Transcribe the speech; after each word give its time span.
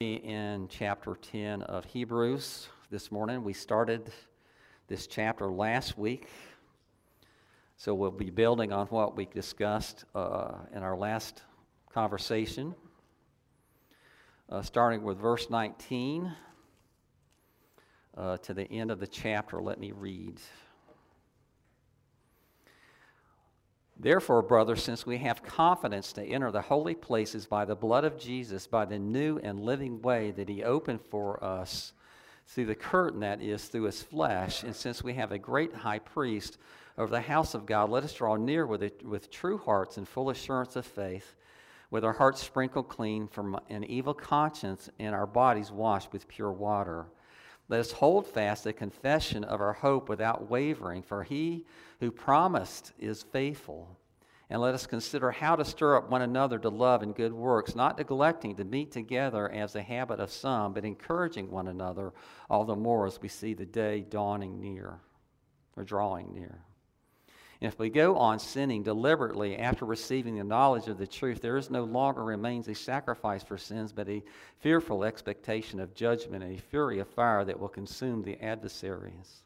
in 0.00 0.66
chapter 0.68 1.14
10 1.14 1.62
of 1.62 1.84
Hebrews 1.84 2.68
this 2.90 3.12
morning. 3.12 3.44
We 3.44 3.52
started 3.52 4.12
this 4.88 5.06
chapter 5.06 5.46
last 5.46 5.96
week, 5.96 6.26
so 7.76 7.94
we'll 7.94 8.10
be 8.10 8.30
building 8.30 8.72
on 8.72 8.88
what 8.88 9.16
we 9.16 9.26
discussed 9.26 10.04
uh, 10.12 10.54
in 10.74 10.82
our 10.82 10.96
last 10.96 11.44
conversation. 11.92 12.74
Uh, 14.48 14.62
starting 14.62 15.04
with 15.04 15.16
verse 15.16 15.48
19 15.48 16.34
uh, 18.16 18.36
to 18.38 18.52
the 18.52 18.64
end 18.72 18.90
of 18.90 18.98
the 18.98 19.06
chapter, 19.06 19.62
let 19.62 19.78
me 19.78 19.92
read. 19.92 20.40
Therefore, 23.96 24.42
brothers, 24.42 24.82
since 24.82 25.06
we 25.06 25.18
have 25.18 25.42
confidence 25.42 26.12
to 26.14 26.24
enter 26.24 26.50
the 26.50 26.62
holy 26.62 26.94
places 26.94 27.46
by 27.46 27.64
the 27.64 27.76
blood 27.76 28.04
of 28.04 28.18
Jesus, 28.18 28.66
by 28.66 28.84
the 28.84 28.98
new 28.98 29.38
and 29.38 29.60
living 29.60 30.02
way 30.02 30.32
that 30.32 30.48
he 30.48 30.64
opened 30.64 31.00
for 31.00 31.42
us 31.42 31.92
through 32.46 32.66
the 32.66 32.74
curtain 32.74 33.20
that 33.20 33.40
is 33.40 33.66
through 33.66 33.84
his 33.84 34.02
flesh, 34.02 34.64
and 34.64 34.74
since 34.74 35.02
we 35.02 35.14
have 35.14 35.32
a 35.32 35.38
great 35.38 35.72
high 35.72 36.00
priest 36.00 36.58
over 36.98 37.10
the 37.10 37.20
house 37.20 37.54
of 37.54 37.66
God, 37.66 37.88
let 37.88 38.04
us 38.04 38.12
draw 38.12 38.36
near 38.36 38.66
with, 38.66 38.82
it, 38.82 39.04
with 39.06 39.30
true 39.30 39.58
hearts 39.58 39.96
and 39.96 40.06
full 40.06 40.30
assurance 40.30 40.76
of 40.76 40.84
faith, 40.84 41.36
with 41.90 42.04
our 42.04 42.12
hearts 42.12 42.42
sprinkled 42.42 42.88
clean 42.88 43.28
from 43.28 43.58
an 43.70 43.84
evil 43.84 44.14
conscience 44.14 44.90
and 44.98 45.14
our 45.14 45.26
bodies 45.26 45.70
washed 45.70 46.12
with 46.12 46.28
pure 46.28 46.52
water. 46.52 47.06
Let 47.68 47.80
us 47.80 47.92
hold 47.92 48.26
fast 48.26 48.64
the 48.64 48.72
confession 48.72 49.42
of 49.42 49.60
our 49.60 49.72
hope 49.72 50.08
without 50.08 50.50
wavering, 50.50 51.02
for 51.02 51.22
he 51.22 51.64
who 52.00 52.10
promised 52.10 52.92
is 52.98 53.22
faithful. 53.22 53.98
And 54.50 54.60
let 54.60 54.74
us 54.74 54.86
consider 54.86 55.30
how 55.30 55.56
to 55.56 55.64
stir 55.64 55.96
up 55.96 56.10
one 56.10 56.20
another 56.20 56.58
to 56.58 56.68
love 56.68 57.02
and 57.02 57.14
good 57.14 57.32
works, 57.32 57.74
not 57.74 57.96
neglecting 57.96 58.54
to 58.56 58.64
meet 58.64 58.92
together 58.92 59.50
as 59.50 59.74
a 59.74 59.82
habit 59.82 60.20
of 60.20 60.30
some, 60.30 60.74
but 60.74 60.84
encouraging 60.84 61.50
one 61.50 61.68
another 61.68 62.12
all 62.50 62.64
the 62.64 62.76
more 62.76 63.06
as 63.06 63.20
we 63.22 63.28
see 63.28 63.54
the 63.54 63.64
day 63.64 64.02
dawning 64.02 64.60
near 64.60 65.00
or 65.76 65.84
drawing 65.84 66.34
near. 66.34 66.60
And 67.64 67.72
if 67.72 67.78
we 67.78 67.88
go 67.88 68.18
on 68.18 68.38
sinning 68.40 68.82
deliberately 68.82 69.56
after 69.56 69.86
receiving 69.86 70.36
the 70.36 70.44
knowledge 70.44 70.86
of 70.86 70.98
the 70.98 71.06
truth, 71.06 71.40
there 71.40 71.56
is 71.56 71.70
no 71.70 71.84
longer 71.84 72.22
remains 72.22 72.68
a 72.68 72.74
sacrifice 72.74 73.42
for 73.42 73.56
sins, 73.56 73.90
but 73.90 74.06
a 74.06 74.22
fearful 74.58 75.02
expectation 75.02 75.80
of 75.80 75.94
judgment 75.94 76.44
and 76.44 76.58
a 76.58 76.60
fury 76.60 76.98
of 76.98 77.08
fire 77.08 77.42
that 77.42 77.58
will 77.58 77.70
consume 77.70 78.22
the 78.22 78.38
adversaries. 78.44 79.44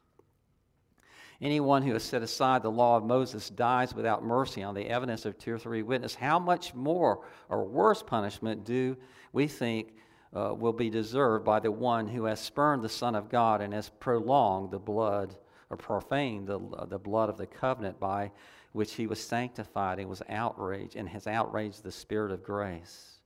Anyone 1.41 1.83
who 1.83 1.93
has 1.93 2.03
set 2.03 2.23
aside 2.23 2.65
the 2.65 2.73
law 2.73 2.97
of 2.97 3.05
Moses 3.05 3.51
dies 3.51 3.95
without 3.95 4.25
mercy 4.25 4.65
on 4.65 4.75
the 4.75 4.89
evidence 4.89 5.25
of 5.25 5.39
two 5.39 5.55
or 5.55 5.59
three 5.61 5.85
witnesses. 5.85 6.17
How 6.17 6.41
much 6.41 6.75
more 6.75 7.21
or 7.49 7.67
worse 7.67 8.03
punishment 8.03 8.65
do 8.65 8.97
we 9.33 9.47
think 9.47 9.95
uh, 10.35 10.55
will 10.59 10.73
be 10.73 10.91
deserved 10.91 11.45
by 11.45 11.61
the 11.61 11.71
one 11.71 12.09
who 12.09 12.25
has 12.25 12.41
spurned 12.41 12.83
the 12.83 12.89
Son 12.89 13.15
of 13.15 13.29
God 13.29 13.61
and 13.61 13.73
has 13.73 13.91
prolonged 14.01 14.73
the 14.73 14.81
blood 14.81 15.37
or 15.71 15.77
profaned 15.77 16.47
the, 16.47 16.59
the 16.89 16.99
blood 16.99 17.29
of 17.29 17.37
the 17.37 17.47
covenant 17.47 18.01
by 18.01 18.31
which 18.73 18.95
he 18.95 19.07
was 19.07 19.21
sanctified 19.21 19.99
and 19.99 20.09
was 20.09 20.23
outraged 20.29 20.97
and 20.97 21.09
has 21.09 21.27
outraged 21.27 21.83
the 21.83 21.93
Spirit 21.93 22.33
of 22.33 22.43
grace. 22.43 23.19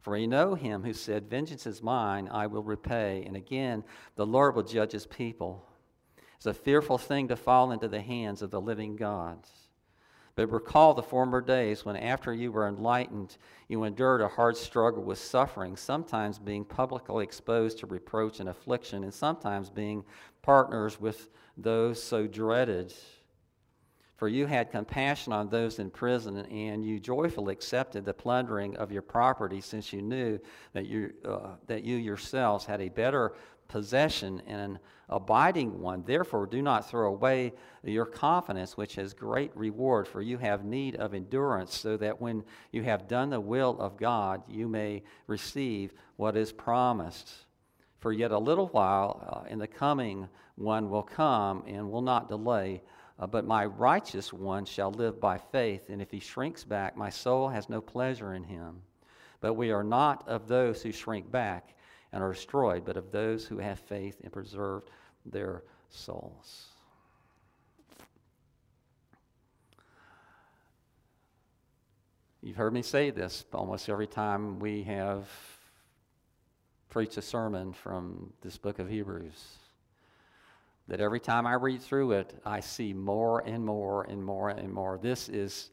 For 0.00 0.12
we 0.12 0.26
know 0.26 0.54
him 0.54 0.82
who 0.82 0.92
said, 0.92 1.30
Vengeance 1.30 1.66
is 1.66 1.82
mine, 1.82 2.28
I 2.30 2.48
will 2.48 2.64
repay. 2.64 3.22
And 3.24 3.36
again, 3.36 3.84
the 4.16 4.26
Lord 4.26 4.56
will 4.56 4.64
judge 4.64 4.92
his 4.92 5.06
people. 5.06 5.64
It's 6.36 6.46
a 6.46 6.52
fearful 6.52 6.98
thing 6.98 7.28
to 7.28 7.36
fall 7.36 7.70
into 7.70 7.86
the 7.86 8.00
hands 8.00 8.42
of 8.42 8.50
the 8.50 8.60
living 8.60 8.96
God. 8.96 9.38
But 10.34 10.50
recall 10.50 10.94
the 10.94 11.02
former 11.02 11.40
days 11.40 11.84
when, 11.84 11.96
after 11.96 12.32
you 12.32 12.50
were 12.50 12.66
enlightened, 12.66 13.36
you 13.68 13.84
endured 13.84 14.22
a 14.22 14.28
hard 14.28 14.56
struggle 14.56 15.02
with 15.04 15.18
suffering, 15.18 15.76
sometimes 15.76 16.38
being 16.38 16.64
publicly 16.64 17.22
exposed 17.22 17.78
to 17.78 17.86
reproach 17.86 18.40
and 18.40 18.48
affliction, 18.48 19.04
and 19.04 19.12
sometimes 19.12 19.68
being 19.68 20.04
partners 20.40 21.00
with 21.00 21.28
those 21.56 22.02
so 22.02 22.26
dreaded. 22.26 22.94
For 24.16 24.28
you 24.28 24.46
had 24.46 24.70
compassion 24.70 25.32
on 25.32 25.48
those 25.48 25.80
in 25.80 25.90
prison, 25.90 26.38
and 26.38 26.84
you 26.84 27.00
joyfully 27.00 27.52
accepted 27.52 28.04
the 28.04 28.14
plundering 28.14 28.76
of 28.76 28.92
your 28.92 29.02
property, 29.02 29.60
since 29.60 29.92
you 29.92 30.00
knew 30.00 30.38
that 30.74 30.86
you, 30.86 31.12
uh, 31.24 31.56
that 31.66 31.82
you 31.82 31.96
yourselves 31.96 32.64
had 32.64 32.80
a 32.80 32.88
better 32.88 33.34
possession 33.66 34.40
and 34.46 34.60
an 34.60 34.78
abiding 35.08 35.80
one. 35.80 36.04
Therefore, 36.06 36.46
do 36.46 36.62
not 36.62 36.88
throw 36.88 37.08
away 37.08 37.52
your 37.82 38.06
confidence, 38.06 38.76
which 38.76 38.94
has 38.94 39.12
great 39.12 39.50
reward, 39.56 40.06
for 40.06 40.22
you 40.22 40.38
have 40.38 40.64
need 40.64 40.94
of 40.96 41.14
endurance, 41.14 41.74
so 41.74 41.96
that 41.96 42.20
when 42.20 42.44
you 42.70 42.84
have 42.84 43.08
done 43.08 43.30
the 43.30 43.40
will 43.40 43.76
of 43.80 43.96
God, 43.96 44.42
you 44.48 44.68
may 44.68 45.02
receive 45.26 45.94
what 46.16 46.36
is 46.36 46.52
promised. 46.52 47.32
For 48.02 48.12
yet 48.12 48.32
a 48.32 48.38
little 48.38 48.66
while, 48.66 49.44
uh, 49.44 49.48
and 49.48 49.60
the 49.60 49.68
coming 49.68 50.28
one 50.56 50.90
will 50.90 51.04
come 51.04 51.62
and 51.68 51.88
will 51.88 52.02
not 52.02 52.28
delay. 52.28 52.82
Uh, 53.16 53.28
but 53.28 53.46
my 53.46 53.64
righteous 53.64 54.32
one 54.32 54.64
shall 54.64 54.90
live 54.90 55.20
by 55.20 55.38
faith, 55.38 55.88
and 55.88 56.02
if 56.02 56.10
he 56.10 56.18
shrinks 56.18 56.64
back, 56.64 56.96
my 56.96 57.10
soul 57.10 57.48
has 57.48 57.68
no 57.68 57.80
pleasure 57.80 58.34
in 58.34 58.42
him. 58.42 58.82
But 59.40 59.54
we 59.54 59.70
are 59.70 59.84
not 59.84 60.26
of 60.26 60.48
those 60.48 60.82
who 60.82 60.90
shrink 60.90 61.30
back 61.30 61.76
and 62.12 62.24
are 62.24 62.32
destroyed, 62.32 62.84
but 62.84 62.96
of 62.96 63.12
those 63.12 63.46
who 63.46 63.58
have 63.58 63.78
faith 63.78 64.16
and 64.24 64.32
preserve 64.32 64.82
their 65.24 65.62
souls. 65.88 66.66
You've 72.42 72.56
heard 72.56 72.72
me 72.72 72.82
say 72.82 73.10
this 73.10 73.44
almost 73.52 73.88
every 73.88 74.08
time 74.08 74.58
we 74.58 74.82
have 74.82 75.28
preached 76.92 77.16
a 77.16 77.22
sermon 77.22 77.72
from 77.72 78.30
this 78.42 78.58
book 78.58 78.78
of 78.78 78.86
Hebrews. 78.86 79.56
That 80.88 81.00
every 81.00 81.20
time 81.20 81.46
I 81.46 81.54
read 81.54 81.80
through 81.80 82.12
it, 82.12 82.34
I 82.44 82.60
see 82.60 82.92
more 82.92 83.40
and 83.46 83.64
more 83.64 84.04
and 84.04 84.22
more 84.22 84.50
and 84.50 84.70
more. 84.70 84.98
This 85.00 85.30
is, 85.30 85.70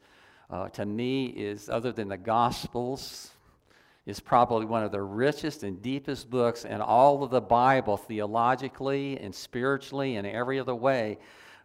uh, 0.50 0.70
to 0.70 0.86
me, 0.86 1.26
is 1.26 1.68
other 1.68 1.92
than 1.92 2.08
the 2.08 2.16
Gospels, 2.18 3.32
is 4.06 4.22
probably 4.22 4.66
one 4.66 4.82
of 4.82 4.94
the 4.94 5.02
richest 5.02 5.64
and 5.64 5.82
deepest 5.82 6.30
books 6.30 6.64
in 6.64 6.80
all 6.80 7.22
of 7.22 7.32
the 7.32 7.42
Bible, 7.42 7.98
theologically 7.98 9.20
and 9.20 9.36
spiritually 9.36 10.16
and 10.16 10.26
every 10.26 10.58
other 10.58 10.74
way 10.74 11.18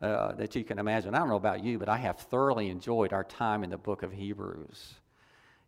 uh, 0.02 0.32
that 0.32 0.56
you 0.56 0.64
can 0.64 0.80
imagine. 0.80 1.14
I 1.14 1.20
don't 1.20 1.28
know 1.28 1.36
about 1.36 1.62
you, 1.62 1.78
but 1.78 1.88
I 1.88 1.98
have 1.98 2.18
thoroughly 2.18 2.70
enjoyed 2.70 3.12
our 3.12 3.22
time 3.22 3.62
in 3.62 3.70
the 3.70 3.78
book 3.78 4.02
of 4.02 4.10
Hebrews. 4.10 4.94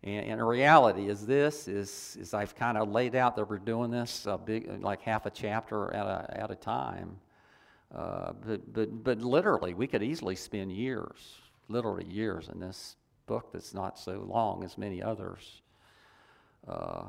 And, 0.07 0.25
and 0.27 0.41
the 0.41 0.45
reality 0.45 1.09
is 1.09 1.27
this, 1.27 1.67
is, 1.67 2.17
is 2.19 2.33
I've 2.33 2.55
kind 2.55 2.79
of 2.79 2.89
laid 2.89 3.17
out 3.17 3.35
that 3.37 3.51
we're 3.51 3.59
doing 3.59 3.91
this 3.91 4.27
uh, 4.27 4.37
big, 4.37 4.81
like 4.81 5.03
half 5.03 5.27
a 5.27 5.31
chapter 5.31 5.93
at 5.93 6.07
a, 6.07 6.41
at 6.43 6.51
a 6.53 6.55
time. 6.55 7.17
Uh, 7.95 8.33
but, 8.47 8.73
but, 8.73 9.05
but 9.05 9.19
literally, 9.19 9.75
we 9.75 9.89
could 9.89 10.05
easily 10.05 10.37
spend 10.37 10.73
years, 10.73 11.35
literally 11.69 12.07
years, 12.07 12.49
in 12.53 12.61
this 12.61 12.95
book 13.27 13.51
that's 13.53 13.75
not 13.75 13.99
so 13.99 14.25
long 14.29 14.63
as 14.63 14.79
many 14.79 15.03
others. 15.03 15.61
Uh, 16.69 17.03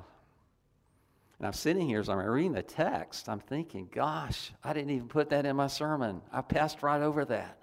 and 1.38 1.46
I'm 1.46 1.53
sitting 1.53 1.88
here 1.88 2.00
as 2.00 2.09
I'm 2.09 2.18
reading 2.18 2.53
the 2.53 2.64
text, 2.64 3.29
I'm 3.29 3.40
thinking, 3.40 3.90
gosh, 3.94 4.52
I 4.64 4.74
didn't 4.74 4.90
even 4.90 5.08
put 5.08 5.29
that 5.29 5.46
in 5.46 5.56
my 5.56 5.68
sermon. 5.68 6.22
I 6.34 6.41
passed 6.41 6.81
right 6.81 7.02
over 7.02 7.25
that. 7.25 7.59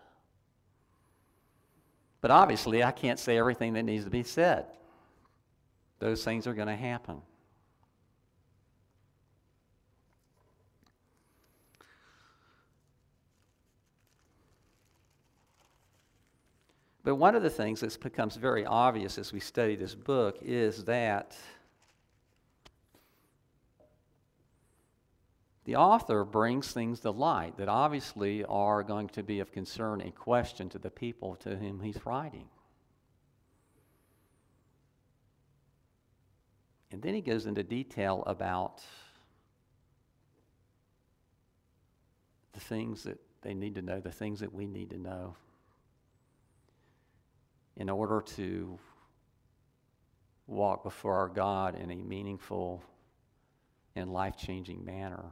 But 2.20 2.30
obviously, 2.30 2.84
I 2.84 2.92
can't 2.92 3.18
say 3.18 3.36
everything 3.36 3.72
that 3.72 3.82
needs 3.82 4.04
to 4.04 4.10
be 4.10 4.22
said. 4.22 4.66
Those 6.04 6.22
things 6.22 6.46
are 6.46 6.52
going 6.52 6.68
to 6.68 6.76
happen. 6.76 7.22
But 17.04 17.14
one 17.14 17.34
of 17.34 17.42
the 17.42 17.48
things 17.48 17.80
that 17.80 17.98
becomes 18.02 18.36
very 18.36 18.66
obvious 18.66 19.16
as 19.16 19.32
we 19.32 19.40
study 19.40 19.76
this 19.76 19.94
book 19.94 20.36
is 20.42 20.84
that 20.84 21.38
the 25.64 25.76
author 25.76 26.22
brings 26.22 26.70
things 26.70 27.00
to 27.00 27.12
light 27.12 27.56
that 27.56 27.70
obviously 27.70 28.44
are 28.44 28.82
going 28.82 29.08
to 29.08 29.22
be 29.22 29.40
of 29.40 29.52
concern 29.52 30.02
and 30.02 30.14
question 30.14 30.68
to 30.68 30.78
the 30.78 30.90
people 30.90 31.34
to 31.36 31.56
whom 31.56 31.80
he's 31.80 32.04
writing. 32.04 32.50
And 36.94 37.02
then 37.02 37.12
he 37.12 37.22
goes 37.22 37.46
into 37.46 37.64
detail 37.64 38.22
about 38.24 38.80
the 42.52 42.60
things 42.60 43.02
that 43.02 43.18
they 43.42 43.52
need 43.52 43.74
to 43.74 43.82
know, 43.82 43.98
the 43.98 44.12
things 44.12 44.38
that 44.38 44.54
we 44.54 44.64
need 44.64 44.90
to 44.90 44.98
know 44.98 45.34
in 47.76 47.90
order 47.90 48.20
to 48.36 48.78
walk 50.46 50.84
before 50.84 51.16
our 51.16 51.26
God 51.26 51.74
in 51.74 51.90
a 51.90 51.96
meaningful 51.96 52.80
and 53.96 54.12
life 54.12 54.36
changing 54.36 54.84
manner 54.84 55.24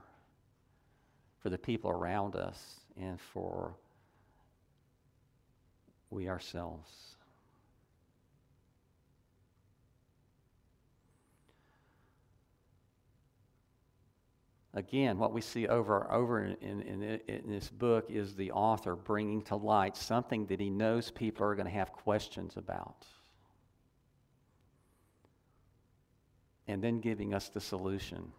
for 1.38 1.49
the 1.49 1.59
people 1.59 1.93
around 1.93 2.35
us 2.35 2.81
and 3.00 3.20
for 3.20 3.76
we 6.11 6.29
ourselves. 6.29 6.91
Again, 14.74 15.19
what 15.19 15.32
we 15.32 15.42
see 15.42 15.69
over 15.69 16.00
and 16.00 16.10
over 16.10 16.44
in, 16.44 16.56
in, 16.80 17.02
in, 17.28 17.50
this 17.50 17.69
book 17.69 18.06
is 18.08 18.34
the 18.34 18.52
author 18.52 18.96
bringing 18.96 19.42
to 19.42 19.56
light 19.56 19.96
something 19.98 20.46
that 20.46 20.60
he 20.60 20.70
knows 20.70 21.10
people 21.10 21.46
are 21.46 21.54
going 21.54 21.66
to 21.66 21.72
have 21.72 21.92
questions 21.92 22.56
about. 22.56 23.04
And 26.66 26.82
then 26.82 27.00
giving 27.00 27.34
us 27.34 27.50
the 27.50 27.60
solution 27.60 28.32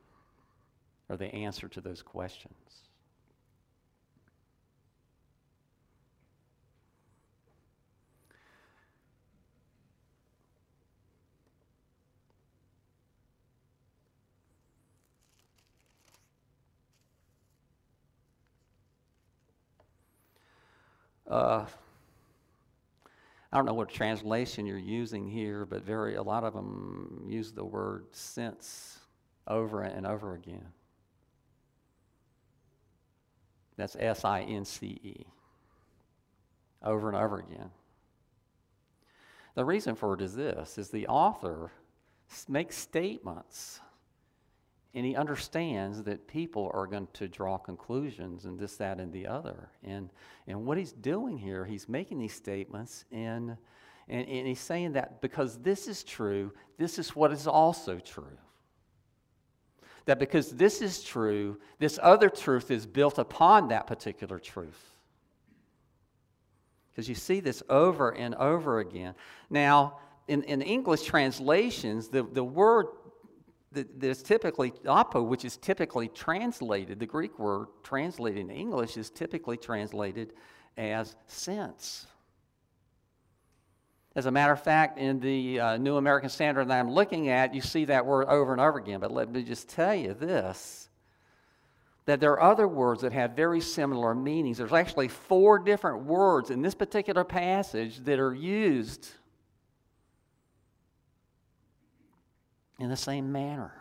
or 1.07 1.17
the 1.17 1.31
answer 1.33 1.67
to 1.67 1.81
those 1.81 2.01
questions. 2.01 2.89
Uh, 21.33 21.65
I 23.51 23.57
don't 23.57 23.65
know 23.65 23.73
what 23.73 23.89
translation 23.89 24.67
you're 24.67 24.77
using 24.77 25.27
here, 25.27 25.65
but 25.65 25.83
very 25.83 26.13
a 26.13 26.21
lot 26.21 26.43
of 26.43 26.53
them 26.53 27.25
use 27.27 27.51
the 27.51 27.65
word 27.65 28.05
since 28.11 28.99
over 29.47 29.81
and 29.81 30.05
over 30.05 30.35
again. 30.35 30.67
That's 33.77 33.95
S 33.99 34.23
I 34.23 34.41
N 34.41 34.63
C 34.63 34.99
E. 35.03 35.25
Over 36.83 37.09
and 37.09 37.17
over 37.17 37.39
again. 37.39 37.71
The 39.55 39.65
reason 39.65 39.95
for 39.95 40.13
it 40.13 40.21
is 40.21 40.35
this 40.35 40.77
is 40.77 40.89
the 40.89 41.07
author 41.07 41.71
makes 42.47 42.77
statements 42.77 43.79
and 44.93 45.05
he 45.05 45.15
understands 45.15 46.03
that 46.03 46.27
people 46.27 46.69
are 46.73 46.85
going 46.85 47.07
to 47.13 47.27
draw 47.27 47.57
conclusions 47.57 48.45
and 48.45 48.59
this, 48.59 48.75
that, 48.77 48.99
and 48.99 49.11
the 49.11 49.25
other. 49.25 49.69
And, 49.83 50.09
and 50.47 50.65
what 50.65 50.77
he's 50.77 50.91
doing 50.91 51.37
here, 51.37 51.65
he's 51.65 51.89
making 51.89 52.19
these 52.19 52.33
statements 52.33 53.05
and, 53.11 53.57
and, 54.07 54.27
and 54.27 54.47
he's 54.47 54.59
saying 54.59 54.93
that 54.93 55.21
because 55.21 55.57
this 55.59 55.87
is 55.87 56.03
true, 56.03 56.53
this 56.77 56.99
is 56.99 57.15
what 57.15 57.31
is 57.31 57.47
also 57.47 57.97
true. 57.97 58.37
That 60.05 60.19
because 60.19 60.51
this 60.51 60.81
is 60.81 61.01
true, 61.01 61.59
this 61.79 61.97
other 62.01 62.29
truth 62.29 62.69
is 62.69 62.85
built 62.85 63.17
upon 63.17 63.69
that 63.69 63.87
particular 63.87 64.37
truth. 64.37 64.91
Because 66.91 67.09
you 67.09 67.15
see 67.15 67.39
this 67.39 67.63
over 67.69 68.11
and 68.11 68.35
over 68.35 68.79
again. 68.79 69.15
Now, 69.49 69.97
in, 70.27 70.43
in 70.43 70.61
English 70.61 71.03
translations, 71.03 72.09
the, 72.09 72.23
the 72.23 72.43
word 72.43 72.87
there's 73.73 74.21
typically 74.23 74.73
apo, 74.87 75.21
which 75.21 75.45
is 75.45 75.57
typically 75.57 76.07
translated, 76.07 76.99
the 76.99 77.05
Greek 77.05 77.37
word 77.39 77.67
translated 77.83 78.39
in 78.39 78.49
English 78.49 78.97
is 78.97 79.09
typically 79.09 79.57
translated 79.57 80.33
as 80.77 81.15
sense. 81.27 82.07
As 84.15 84.27
a 84.27 84.31
matter 84.31 84.53
of 84.53 84.61
fact, 84.61 84.99
in 84.99 85.19
the 85.19 85.59
uh, 85.59 85.77
New 85.77 85.97
American 85.97 86.29
Standard 86.29 86.67
that 86.67 86.79
I'm 86.79 86.91
looking 86.91 87.29
at, 87.29 87.55
you 87.55 87.61
see 87.61 87.85
that 87.85 88.05
word 88.05 88.27
over 88.27 88.51
and 88.51 88.61
over 88.61 88.77
again. 88.77 88.99
But 88.99 89.11
let 89.11 89.31
me 89.31 89.43
just 89.43 89.69
tell 89.69 89.95
you 89.95 90.13
this 90.13 90.89
that 92.05 92.19
there 92.19 92.31
are 92.33 92.41
other 92.41 92.67
words 92.67 93.01
that 93.01 93.13
have 93.13 93.31
very 93.31 93.61
similar 93.61 94.13
meanings. 94.13 94.57
There's 94.57 94.73
actually 94.73 95.07
four 95.07 95.57
different 95.57 96.03
words 96.03 96.49
in 96.49 96.61
this 96.61 96.75
particular 96.75 97.23
passage 97.23 97.99
that 97.99 98.19
are 98.19 98.33
used 98.33 99.09
in 102.79 102.89
the 102.89 102.97
same 102.97 103.31
manner. 103.31 103.73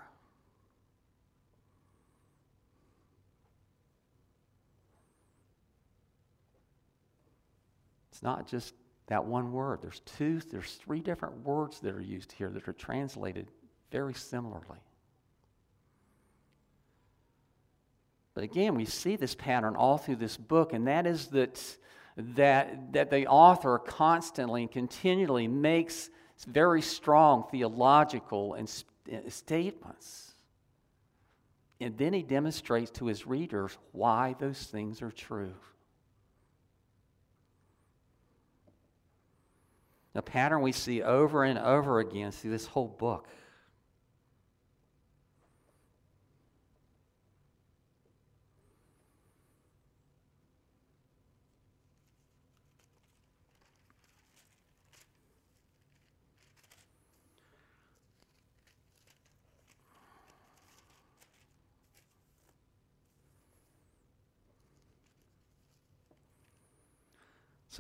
It's 8.11 8.23
not 8.23 8.47
just 8.47 8.75
that 9.07 9.25
one 9.25 9.53
word. 9.53 9.81
There's 9.83 10.01
two, 10.01 10.41
there's 10.51 10.75
three 10.75 11.01
different 11.01 11.45
words 11.45 11.81
that 11.81 11.95
are 11.95 12.01
used 12.01 12.33
here 12.33 12.51
that 12.51 12.69
are 12.69 12.73
translated 12.73 13.49
very 13.91 14.15
similarly. 14.15 14.79
But 18.35 18.45
again, 18.45 18.75
we 18.75 18.85
see 18.85 19.17
this 19.17 19.35
pattern 19.35 19.77
all 19.77 19.99
through 19.99 20.17
this 20.17 20.37
book, 20.37 20.73
and 20.73 20.87
that 20.87 21.07
is 21.07 21.27
that, 21.29 21.61
that, 22.17 22.93
that 22.93 23.11
the 23.11 23.27
author 23.27 23.79
constantly 23.79 24.63
and 24.63 24.71
continually 24.71 25.49
makes 25.49 26.09
very 26.45 26.83
strong 26.83 27.45
theological 27.51 28.55
and 28.55 28.69
uh, 29.13 29.29
statements. 29.29 30.33
And 31.81 31.99
then 31.99 32.13
he 32.13 32.23
demonstrates 32.23 32.91
to 32.93 33.07
his 33.07 33.27
readers 33.27 33.77
why 33.91 34.37
those 34.39 34.63
things 34.65 35.03
are 35.03 35.11
true. 35.11 35.55
A 40.15 40.23
pattern 40.23 40.61
we 40.61 40.73
see 40.73 41.03
over 41.03 41.43
and 41.43 41.59
over 41.59 41.99
again 41.99 42.31
through 42.31 42.51
this 42.51 42.67
whole 42.67 42.89
book. 42.89 43.27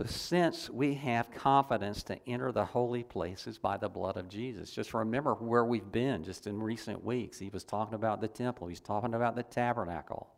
So, 0.02 0.08
since 0.08 0.68
we 0.68 0.94
have 0.94 1.30
confidence 1.30 2.02
to 2.04 2.18
enter 2.28 2.50
the 2.50 2.64
holy 2.64 3.04
places 3.04 3.56
by 3.58 3.76
the 3.76 3.88
blood 3.88 4.16
of 4.16 4.28
Jesus, 4.28 4.72
just 4.72 4.94
remember 4.94 5.34
where 5.34 5.64
we've 5.64 5.92
been 5.92 6.24
just 6.24 6.48
in 6.48 6.60
recent 6.60 7.04
weeks. 7.04 7.38
He 7.38 7.50
was 7.50 7.62
talking 7.62 7.94
about 7.94 8.20
the 8.20 8.26
temple, 8.26 8.66
he's 8.66 8.80
talking 8.80 9.14
about 9.14 9.36
the 9.36 9.44
tabernacle. 9.44 10.28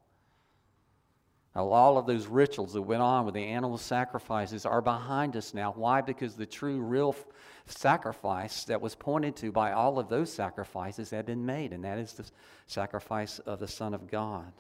Now, 1.57 1.69
all 1.69 1.97
of 1.97 2.07
those 2.07 2.27
rituals 2.27 2.75
that 2.75 2.83
went 2.83 3.01
on 3.01 3.25
with 3.25 3.33
the 3.33 3.45
animal 3.45 3.79
sacrifices 3.79 4.67
are 4.67 4.83
behind 4.83 5.35
us 5.35 5.55
now. 5.55 5.73
Why? 5.73 6.03
Because 6.03 6.35
the 6.35 6.45
true, 6.45 6.81
real 6.81 7.17
sacrifice 7.65 8.65
that 8.65 8.83
was 8.83 8.95
pointed 8.95 9.35
to 9.37 9.51
by 9.51 9.73
all 9.73 9.99
of 9.99 10.11
those 10.11 10.31
sacrifices 10.31 11.09
had 11.09 11.25
been 11.25 11.47
made, 11.47 11.73
and 11.73 11.85
that 11.85 11.97
is 11.97 12.13
the 12.13 12.29
sacrifice 12.67 13.39
of 13.39 13.61
the 13.61 13.69
Son 13.69 13.95
of 13.95 14.11
God. 14.11 14.53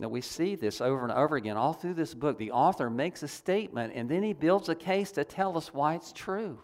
Now, 0.00 0.08
we 0.08 0.22
see 0.22 0.54
this 0.54 0.80
over 0.80 1.02
and 1.02 1.12
over 1.12 1.36
again 1.36 1.58
all 1.58 1.74
through 1.74 1.92
this 1.92 2.14
book. 2.14 2.38
The 2.38 2.52
author 2.52 2.88
makes 2.88 3.22
a 3.22 3.28
statement 3.28 3.92
and 3.94 4.08
then 4.08 4.22
he 4.22 4.32
builds 4.32 4.70
a 4.70 4.74
case 4.74 5.12
to 5.12 5.24
tell 5.24 5.58
us 5.58 5.74
why 5.74 5.94
it's 5.94 6.10
true. 6.10 6.58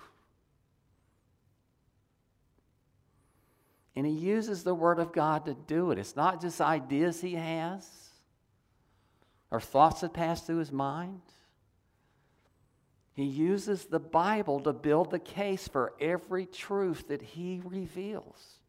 And 3.95 4.07
he 4.07 4.13
uses 4.13 4.65
the 4.65 4.75
Word 4.75 4.99
of 4.99 5.13
God 5.13 5.45
to 5.45 5.55
do 5.55 5.91
it. 5.91 5.99
It's 5.99 6.17
not 6.17 6.41
just 6.41 6.63
ideas 6.63 7.21
he 7.21 7.35
has 7.35 7.87
or 9.51 9.61
thoughts 9.61 10.01
that 10.01 10.15
pass 10.15 10.41
through 10.41 10.59
his 10.59 10.73
mind. 10.73 11.21
He 13.13 13.25
uses 13.25 13.85
the 13.85 14.01
Bible 14.01 14.61
to 14.61 14.73
build 14.73 15.11
the 15.11 15.19
case 15.19 15.69
for 15.69 15.93
every 16.01 16.47
truth 16.47 17.09
that 17.09 17.21
he 17.21 17.61
reveals. 17.63 18.61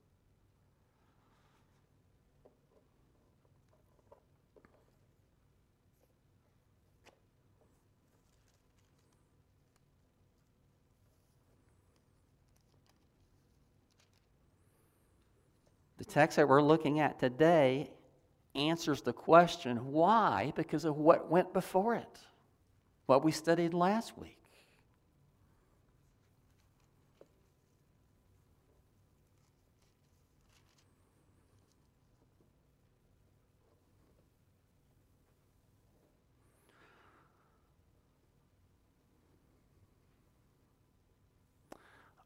Text 16.08 16.38
that 16.38 16.48
we're 16.48 16.62
looking 16.62 17.00
at 17.00 17.20
today 17.20 17.92
answers 18.56 19.02
the 19.02 19.14
question 19.14 19.78
why? 19.92 20.52
Because 20.56 20.86
of 20.86 20.98
what 20.98 21.30
went 21.30 21.54
before 21.54 21.96
it, 21.96 22.20
what 23.06 23.24
we 23.24 23.32
studied 23.32 23.74
last 23.74 24.18
week. 24.18 24.34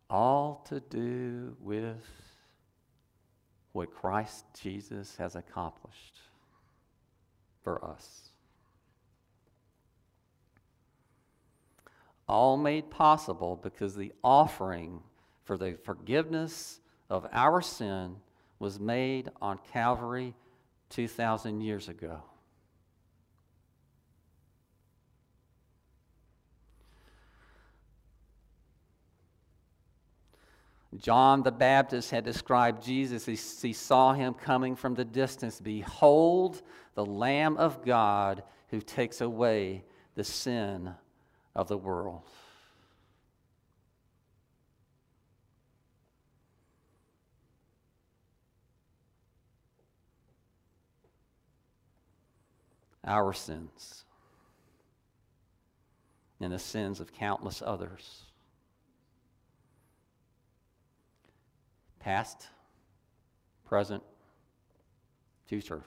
All 0.09 0.65
to 0.67 0.81
do 0.81 1.55
with 1.61 1.95
what 3.73 3.93
Christ 3.93 4.45
Jesus 4.61 5.15
has 5.17 5.35
accomplished 5.35 6.19
for 7.63 7.83
us. 7.83 8.29
All 12.27 12.57
made 12.57 12.89
possible 12.89 13.59
because 13.61 13.95
the 13.95 14.13
offering 14.23 15.01
for 15.43 15.57
the 15.57 15.77
forgiveness 15.83 16.79
of 17.09 17.27
our 17.31 17.61
sin 17.61 18.17
was 18.59 18.79
made 18.79 19.29
on 19.41 19.59
Calvary 19.73 20.33
2,000 20.89 21.61
years 21.61 21.89
ago. 21.89 22.21
John 30.97 31.41
the 31.43 31.51
Baptist 31.51 32.11
had 32.11 32.25
described 32.25 32.83
Jesus. 32.83 33.25
He, 33.25 33.35
he, 33.67 33.73
saw 33.73 34.13
him 34.13 34.33
coming 34.33 34.75
from 34.75 34.93
the 34.93 35.05
distance. 35.05 35.61
Behold, 35.61 36.61
the 36.95 37.05
Lamb 37.05 37.55
of 37.57 37.85
God 37.85 38.43
who 38.69 38.81
takes 38.81 39.21
away 39.21 39.85
the 40.15 40.23
sin 40.23 40.93
of 41.55 41.69
the 41.69 41.77
world. 41.77 42.23
Our 53.03 53.33
sins 53.33 54.03
and 56.39 56.51
the 56.51 56.59
sins 56.59 56.99
of 56.99 57.13
countless 57.13 57.61
others. 57.65 58.30
Past, 62.01 62.47
present, 63.65 64.03
future. 65.45 65.83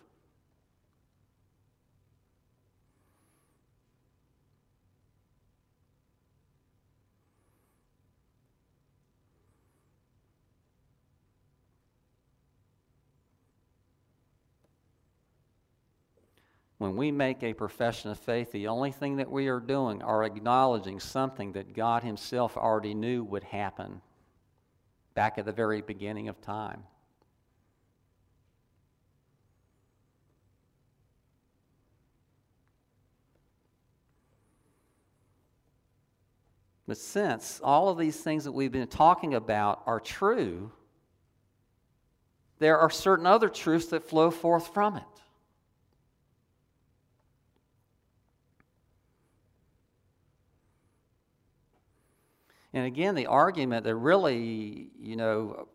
When 16.79 16.97
we 16.97 17.11
make 17.11 17.43
a 17.43 17.55
profession 17.55 18.11
of 18.11 18.19
faith, 18.19 18.53
the 18.53 18.69
only 18.69 18.93
thing 18.93 19.17
that 19.17 19.31
we 19.31 19.49
are 19.49 19.59
doing 19.59 20.03
are 20.03 20.23
acknowledging 20.23 21.01
something 21.01 21.53
that 21.53 21.73
God 21.73 22.03
Himself 22.03 22.57
already 22.57 22.95
knew 22.95 23.25
would 23.25 23.45
happen 23.45 24.03
back 25.15 25.39
at 25.39 25.45
the 25.45 25.53
very 25.53 25.81
beginning 25.81 26.29
of 26.29 26.41
time. 26.41 26.83
But 36.87 36.99
since 36.99 37.61
all 37.65 37.89
of 37.89 37.97
these 37.97 38.21
things 38.21 38.45
that 38.45 38.53
we've 38.53 38.73
been 38.73 38.87
talking 38.87 39.35
about 39.35 39.83
are 39.87 40.01
true, 40.01 40.71
there 42.59 42.79
are 42.79 42.91
certain 42.91 43.27
other 43.27 43.49
truths 43.49 43.87
that 43.87 44.05
flow 44.05 44.31
forth 44.31 44.73
from 44.75 44.97
it. 44.97 45.14
And 52.85 52.93
again, 52.93 53.15
the 53.15 53.29
argument 53.29 53.85
that 53.85 53.97
really, 53.97 54.91
you 55.01 55.17
know, 55.17 55.69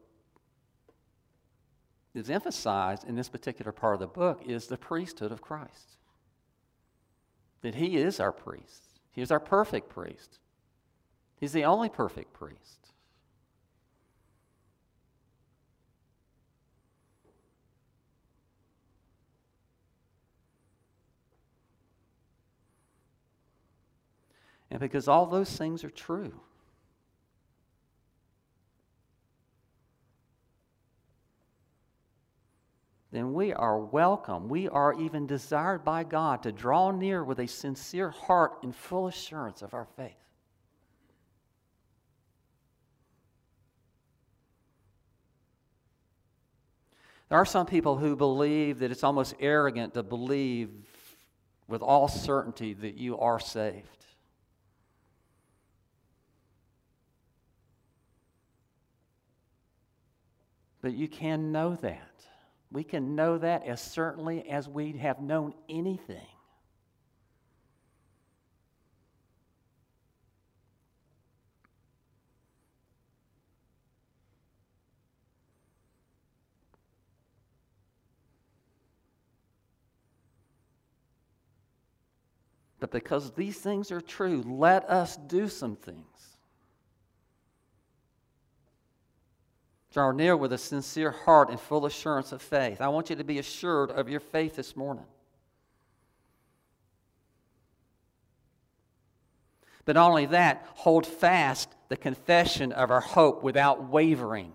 is 2.14 2.30
emphasized 2.30 3.04
in 3.04 3.16
this 3.16 3.30
particular 3.30 3.72
part 3.72 3.96
of 3.96 4.00
the 4.00 4.06
book 4.06 4.44
is 4.46 4.68
the 4.68 4.78
priesthood 4.78 5.32
of 5.32 5.42
Christ. 5.42 5.98
That 7.62 7.74
he 7.74 7.98
is 7.98 8.20
our 8.20 8.32
priest, 8.32 9.00
he 9.12 9.24
is 9.24 9.32
our 9.32 9.40
perfect 9.40 9.90
priest, 9.90 10.38
he's 11.40 11.52
the 11.52 11.66
only 11.66 11.90
perfect 11.90 12.32
priest. 12.32 12.92
And 24.70 24.80
because 24.80 25.08
all 25.08 25.26
those 25.26 25.58
things 25.58 25.84
are 25.84 25.90
true, 25.90 26.40
then 33.12 33.34
we 33.34 33.54
are 33.54 33.80
welcome. 33.80 34.50
We 34.50 34.70
are 34.70 34.94
even 34.94 35.26
desired 35.26 35.84
by 35.84 36.04
God 36.04 36.44
to 36.44 36.52
draw 36.52 36.92
near 36.92 37.24
with 37.24 37.40
a 37.40 37.48
sincere 37.48 38.12
heart 38.12 38.60
and 38.62 38.76
full 38.76 39.08
assurance 39.08 39.62
of 39.64 39.74
our 39.74 39.88
faith. 39.96 40.14
There 47.30 47.38
are 47.38 47.46
some 47.46 47.66
people 47.66 47.98
who 47.98 48.16
believe 48.16 48.80
that 48.80 48.92
it's 48.92 49.04
almost 49.04 49.36
arrogant 49.40 49.94
to 49.94 50.04
believe 50.04 50.70
with 51.68 51.82
all 51.82 52.08
certainty 52.08 52.74
that 52.74 52.96
you 52.96 53.18
are 53.20 53.40
saved. 53.40 54.06
But 60.82 60.94
you 60.94 61.08
can 61.08 61.52
know 61.52 61.76
that. 61.76 62.29
We 62.72 62.84
can 62.84 63.16
know 63.16 63.38
that 63.40 63.66
as 63.66 63.82
certainly 63.82 64.48
as 64.50 64.70
we 64.70 64.92
have 64.94 65.20
known 65.20 65.54
anything. 65.68 66.28
But 82.80 82.92
because 82.92 83.32
these 83.32 83.60
things 83.60 83.92
are 83.92 84.00
true, 84.00 84.44
let 84.48 84.90
us 84.90 85.18
do 85.18 85.48
some 85.50 85.76
things. 85.76 86.29
Draw 90.00 90.12
near 90.12 90.38
with 90.38 90.54
a 90.54 90.58
sincere 90.58 91.12
heart 91.12 91.50
and 91.50 91.60
full 91.60 91.86
assurance 91.86 92.32
of 92.32 92.42
faith. 92.42 92.80
I 92.80 92.88
want 92.88 93.10
you 93.10 93.18
to 93.18 93.24
be 93.26 93.38
assured 93.38 93.92
of 93.92 94.08
your 94.08 94.22
faith 94.22 94.56
this 94.56 94.78
morning. 94.78 95.04
But 99.84 99.98
not 99.98 100.10
only 100.10 100.28
that, 100.28 100.66
hold 100.76 101.06
fast 101.06 101.68
the 101.90 101.98
confession 101.98 102.72
of 102.72 102.92
our 102.92 103.02
hope 103.02 103.44
without 103.44 103.90
wavering. 103.90 104.54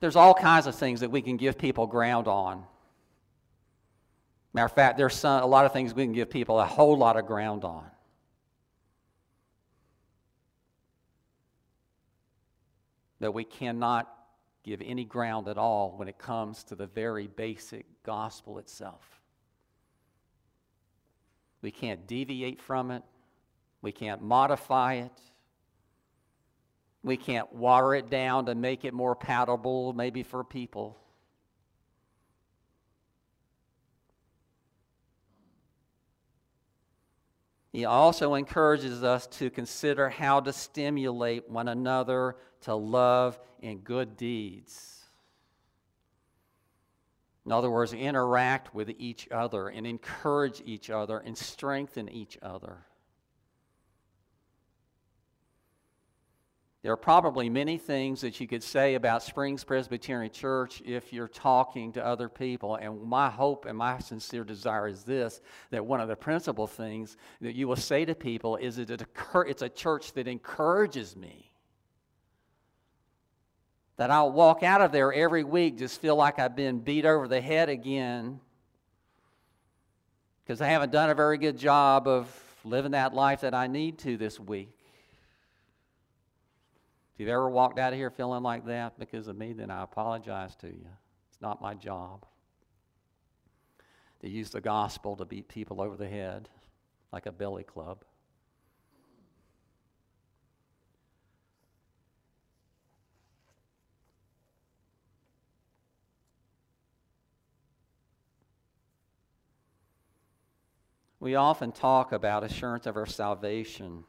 There's 0.00 0.16
all 0.16 0.34
kinds 0.34 0.66
of 0.66 0.74
things 0.74 0.98
that 0.98 1.12
we 1.12 1.22
can 1.22 1.36
give 1.36 1.58
people 1.58 1.86
ground 1.86 2.26
on. 2.26 2.64
Matter 4.52 4.66
of 4.66 4.72
fact, 4.72 4.98
there's 4.98 5.14
some, 5.14 5.44
a 5.44 5.46
lot 5.46 5.64
of 5.64 5.72
things 5.72 5.94
we 5.94 6.02
can 6.02 6.12
give 6.12 6.28
people 6.28 6.58
a 6.58 6.66
whole 6.66 6.98
lot 6.98 7.16
of 7.16 7.24
ground 7.24 7.62
on. 7.62 7.88
That 13.20 13.32
we 13.32 13.44
cannot 13.44 14.12
give 14.62 14.82
any 14.84 15.04
ground 15.04 15.48
at 15.48 15.58
all 15.58 15.94
when 15.96 16.08
it 16.08 16.18
comes 16.18 16.64
to 16.64 16.74
the 16.74 16.86
very 16.86 17.26
basic 17.26 17.86
gospel 18.02 18.58
itself. 18.58 19.20
We 21.62 21.70
can't 21.70 22.06
deviate 22.06 22.60
from 22.60 22.90
it, 22.90 23.02
we 23.82 23.92
can't 23.92 24.22
modify 24.22 24.94
it. 24.94 25.20
We 27.02 27.16
can't 27.16 27.52
water 27.54 27.94
it 27.94 28.10
down 28.10 28.46
to 28.46 28.54
make 28.54 28.84
it 28.84 28.92
more 28.92 29.14
palatable, 29.14 29.92
maybe 29.92 30.22
for 30.24 30.42
people. 30.42 30.98
He 37.78 37.84
also 37.84 38.34
encourages 38.34 39.04
us 39.04 39.28
to 39.38 39.50
consider 39.50 40.08
how 40.08 40.40
to 40.40 40.52
stimulate 40.52 41.48
one 41.48 41.68
another 41.68 42.34
to 42.62 42.74
love 42.74 43.38
and 43.62 43.84
good 43.84 44.16
deeds. 44.16 45.04
In 47.46 47.52
other 47.52 47.70
words, 47.70 47.92
interact 47.92 48.74
with 48.74 48.90
each 48.98 49.28
other 49.30 49.68
and 49.68 49.86
encourage 49.86 50.60
each 50.66 50.90
other 50.90 51.18
and 51.18 51.38
strengthen 51.38 52.08
each 52.08 52.36
other. 52.42 52.78
There 56.88 56.94
are 56.94 56.96
probably 56.96 57.50
many 57.50 57.76
things 57.76 58.22
that 58.22 58.40
you 58.40 58.46
could 58.46 58.62
say 58.62 58.94
about 58.94 59.22
Springs 59.22 59.62
Presbyterian 59.62 60.32
Church 60.32 60.80
if 60.86 61.12
you're 61.12 61.28
talking 61.28 61.92
to 61.92 62.02
other 62.02 62.30
people. 62.30 62.76
And 62.76 63.02
my 63.02 63.28
hope 63.28 63.66
and 63.66 63.76
my 63.76 63.98
sincere 63.98 64.42
desire 64.42 64.88
is 64.88 65.04
this 65.04 65.42
that 65.68 65.84
one 65.84 66.00
of 66.00 66.08
the 66.08 66.16
principal 66.16 66.66
things 66.66 67.18
that 67.42 67.54
you 67.54 67.68
will 67.68 67.76
say 67.76 68.06
to 68.06 68.14
people 68.14 68.56
is 68.56 68.76
that 68.76 69.06
it's 69.46 69.60
a 69.60 69.68
church 69.68 70.14
that 70.14 70.26
encourages 70.26 71.14
me. 71.14 71.52
That 73.98 74.10
I'll 74.10 74.32
walk 74.32 74.62
out 74.62 74.80
of 74.80 74.90
there 74.90 75.12
every 75.12 75.44
week 75.44 75.76
just 75.76 76.00
feel 76.00 76.16
like 76.16 76.38
I've 76.38 76.56
been 76.56 76.78
beat 76.78 77.04
over 77.04 77.28
the 77.28 77.42
head 77.42 77.68
again 77.68 78.40
because 80.42 80.62
I 80.62 80.68
haven't 80.68 80.92
done 80.92 81.10
a 81.10 81.14
very 81.14 81.36
good 81.36 81.58
job 81.58 82.08
of 82.08 82.34
living 82.64 82.92
that 82.92 83.12
life 83.12 83.42
that 83.42 83.52
I 83.52 83.66
need 83.66 83.98
to 83.98 84.16
this 84.16 84.40
week. 84.40 84.77
If 87.18 87.22
you've 87.22 87.30
ever 87.30 87.50
walked 87.50 87.80
out 87.80 87.92
of 87.92 87.98
here 87.98 88.12
feeling 88.12 88.44
like 88.44 88.64
that 88.66 88.96
because 88.96 89.26
of 89.26 89.36
me, 89.36 89.52
then 89.52 89.72
I 89.72 89.82
apologize 89.82 90.54
to 90.60 90.68
you. 90.68 90.86
It's 91.28 91.40
not 91.40 91.60
my 91.60 91.74
job 91.74 92.24
to 94.20 94.28
use 94.28 94.50
the 94.50 94.60
gospel 94.60 95.16
to 95.16 95.24
beat 95.24 95.48
people 95.48 95.80
over 95.80 95.96
the 95.96 96.06
head 96.06 96.48
like 97.12 97.26
a 97.26 97.32
billy 97.32 97.64
club. 97.64 98.04
We 111.18 111.34
often 111.34 111.72
talk 111.72 112.12
about 112.12 112.44
assurance 112.44 112.86
of 112.86 112.96
our 112.96 113.06
salvation. 113.06 114.04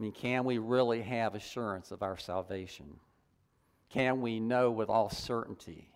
I 0.00 0.02
mean, 0.02 0.12
can 0.12 0.44
we 0.46 0.56
really 0.56 1.02
have 1.02 1.34
assurance 1.34 1.90
of 1.90 2.02
our 2.02 2.16
salvation? 2.16 2.86
Can 3.90 4.22
we 4.22 4.40
know 4.40 4.70
with 4.70 4.88
all 4.88 5.10
certainty 5.10 5.90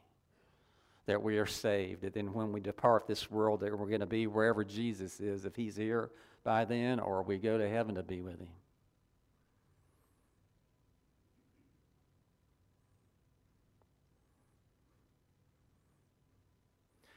that 1.07 1.23
we 1.23 1.39
are 1.39 1.47
saved? 1.47 2.05
And 2.05 2.13
then 2.13 2.35
when 2.35 2.53
we 2.53 2.61
depart 2.61 3.07
this 3.07 3.31
world, 3.31 3.61
that 3.61 3.77
we're 3.79 3.87
going 3.87 4.01
to 4.01 4.07
be 4.07 4.27
wherever 4.27 4.63
Jesus 4.63 5.21
is, 5.21 5.47
if 5.47 5.57
He's 5.57 5.75
here 5.75 6.11
by 6.43 6.67
then, 6.67 7.01
or 7.01 7.23
we 7.23 7.39
go 7.39 7.57
to 7.57 7.67
heaven 7.67 7.95
to 7.95 8.03
be 8.03 8.21
with 8.21 8.39
Him? 8.39 8.49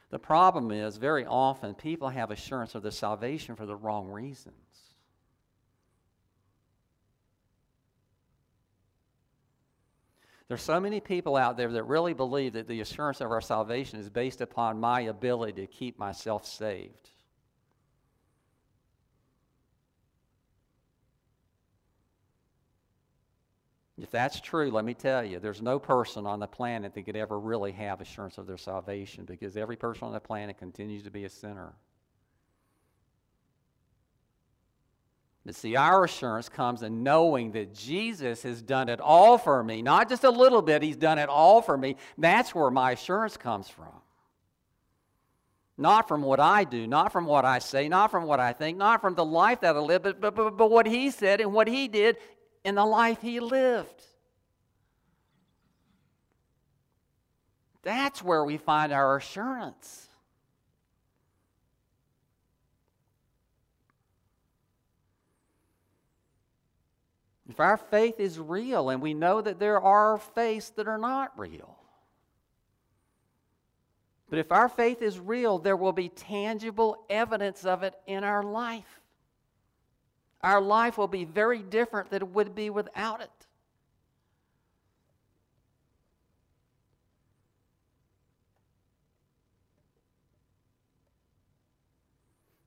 The 0.10 0.20
problem 0.20 0.72
is, 0.72 0.96
very 0.96 1.25
often, 1.25 1.74
people 1.74 2.08
have 2.08 2.32
assurance 2.32 2.75
of 2.75 2.84
their 2.84 2.91
salvation 2.91 3.58
for 3.58 3.65
the 3.65 3.75
wrong 3.75 4.08
reasons. 4.08 4.87
There's 10.48 10.62
so 10.62 10.80
many 10.80 11.01
people 11.01 11.36
out 11.36 11.58
there 11.58 11.72
that 11.72 11.84
really 11.84 12.13
believe 12.13 12.54
that 12.54 12.68
the 12.68 12.80
assurance 12.80 13.20
of 13.20 13.32
our 13.32 13.42
salvation 13.42 14.00
is 14.00 14.10
based 14.10 14.39
upon 14.39 14.80
my 14.80 15.01
ability 15.01 15.62
to 15.62 15.68
keep 15.68 16.00
myself 16.00 16.46
saved. 16.46 17.10
If 23.98 24.12
that's 24.12 24.39
true, 24.39 24.70
let 24.70 24.86
me 24.86 24.94
tell 24.94 25.24
you, 25.24 25.39
there's 25.39 25.62
no 25.62 25.80
person 25.80 26.27
on 26.27 26.39
the 26.39 26.48
planet 26.48 26.94
that 26.94 27.01
could 27.01 27.16
ever 27.16 27.39
really 27.39 27.72
have 27.74 28.00
assurance 28.00 28.38
of 28.38 28.46
their 28.46 28.58
salvation 28.58 29.25
because 29.25 29.58
every 29.58 29.75
person 29.75 30.06
on 30.06 30.13
the 30.13 30.20
planet 30.20 30.58
continues 30.58 31.04
to 31.04 31.12
be 31.12 31.25
a 31.25 31.30
sinner. 31.30 31.74
But 35.48 35.56
see, 35.56 35.77
our 35.77 36.04
assurance 36.04 36.50
comes 36.50 36.84
in 36.84 37.04
knowing 37.04 37.54
that 37.54 37.74
Jesus 37.74 38.44
has 38.44 38.62
done 38.62 38.89
it 38.89 39.00
all 39.00 39.38
for 39.38 39.63
me. 39.63 39.82
Not 39.82 40.10
just 40.10 40.25
a 40.25 40.30
little 40.30 40.62
bit, 40.62 40.84
He's 40.84 40.98
done 40.98 41.18
it 41.18 41.30
all 41.30 41.62
for 41.62 41.77
me. 41.77 41.96
That's 42.18 42.54
where 42.54 42.70
my 42.70 42.92
assurance 42.92 43.38
comes 43.38 43.70
from. 43.70 43.88
Not 45.77 46.10
from 46.10 46.22
what 46.22 46.42
I 46.42 46.66
do, 46.66 46.86
not 46.86 47.13
from 47.13 47.25
what 47.25 47.46
I 47.46 47.60
say, 47.60 47.88
not 47.88 48.12
from 48.12 48.25
what 48.25 48.42
I 48.42 48.51
think, 48.51 48.77
not 48.77 49.00
from 49.00 49.16
the 49.16 49.24
life 49.24 49.62
that 49.62 49.75
I 49.75 49.80
live, 49.80 50.04
but, 50.04 50.20
but, 50.20 50.36
but, 50.36 50.58
but 50.58 50.70
what 50.70 50.86
He 50.86 51.12
said 51.12 51.39
and 51.39 51.54
what 51.54 51.70
He 51.70 51.88
did 51.88 52.18
in 52.66 52.75
the 52.75 52.86
life 52.86 53.22
he 53.22 53.39
lived. 53.39 54.04
That's 57.84 58.22
where 58.22 58.44
we 58.44 58.58
find 58.58 58.92
our 58.92 59.16
assurance. 59.16 60.06
If 67.50 67.60
our 67.60 67.77
faith 67.77 68.20
is 68.20 68.40
real, 68.40 68.90
and 68.90 69.01
we 69.01 69.14
know 69.14 69.42
that 69.42 69.60
there 69.60 69.79
are 69.79 70.18
faiths 70.18 70.70
that 70.72 70.88
are 70.88 70.98
not 70.98 71.38
real, 71.38 71.77
but 74.29 74.40
if 74.40 74.51
our 74.51 74.68
faith 74.68 75.01
is 75.01 75.20
real, 75.20 75.57
there 75.57 75.77
will 75.77 75.94
be 75.94 76.10
tangible 76.10 77.05
evidence 77.10 77.64
of 77.66 77.83
it 77.83 77.96
in 78.05 78.25
our 78.25 78.44
life 78.44 79.00
our 80.42 80.62
life 80.62 80.98
will 80.98 81.07
be 81.07 81.25
very 81.25 81.62
different 81.62 82.10
than 82.10 82.22
it 82.22 82.29
would 82.29 82.53
be 82.53 82.70
without 82.70 83.22
it. 83.22 83.29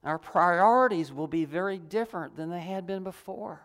Our 0.02 0.18
priorities 0.18 1.12
will 1.12 1.26
be 1.26 1.44
very 1.44 1.78
different 1.78 2.36
than 2.36 2.50
they 2.50 2.60
had 2.60 2.86
been 2.86 3.04
before. 3.04 3.60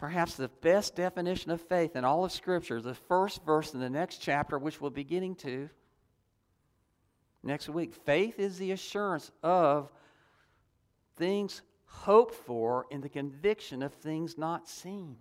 Perhaps 0.00 0.34
the 0.34 0.48
best 0.48 0.96
definition 0.96 1.50
of 1.50 1.60
faith 1.60 1.94
in 1.94 2.04
all 2.04 2.24
of 2.24 2.32
Scripture, 2.32 2.80
the 2.80 2.94
first 2.94 3.44
verse 3.44 3.74
in 3.74 3.80
the 3.80 3.90
next 3.90 4.16
chapter, 4.18 4.58
which 4.58 4.80
we'll 4.80 4.90
be 4.90 5.04
getting 5.04 5.34
to 5.36 5.68
next 7.42 7.68
week. 7.68 7.94
Faith 7.94 8.38
is 8.38 8.58
the 8.58 8.72
assurance 8.72 9.30
of 9.42 9.90
things 11.16 11.60
hoped 11.84 12.34
for 12.34 12.86
and 12.90 13.02
the 13.02 13.10
conviction 13.10 13.82
of 13.82 13.92
things 13.92 14.38
not 14.38 14.66
seen. 14.68 15.16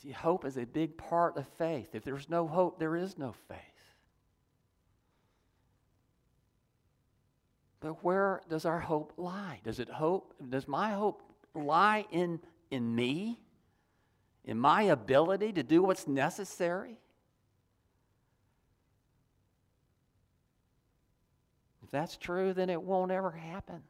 See, 0.00 0.12
hope 0.12 0.44
is 0.44 0.56
a 0.56 0.64
big 0.64 0.96
part 0.96 1.36
of 1.36 1.48
faith. 1.58 1.88
If 1.92 2.04
there's 2.04 2.28
no 2.30 2.46
hope, 2.46 2.78
there 2.78 2.94
is 2.94 3.18
no 3.18 3.34
faith. 3.48 3.58
But 7.86 8.02
where 8.02 8.40
does 8.48 8.64
our 8.64 8.80
hope 8.80 9.12
lie? 9.16 9.60
Does 9.62 9.78
it 9.78 9.88
hope 9.88 10.34
does 10.50 10.66
my 10.66 10.90
hope 10.90 11.22
lie 11.54 12.04
in 12.10 12.40
in 12.68 12.92
me? 12.92 13.38
In 14.44 14.58
my 14.58 14.82
ability 14.82 15.52
to 15.52 15.62
do 15.62 15.84
what's 15.84 16.08
necessary? 16.08 16.98
If 21.84 21.92
that's 21.92 22.16
true, 22.16 22.52
then 22.52 22.70
it 22.70 22.82
won't 22.82 23.12
ever 23.12 23.30
happen. 23.30 23.84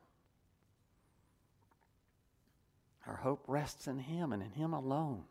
Our 3.07 3.17
hope 3.17 3.45
rests 3.47 3.87
in 3.87 3.99
Him 3.99 4.31
and 4.31 4.43
in 4.43 4.51
Him 4.51 4.75
alone. 4.75 5.25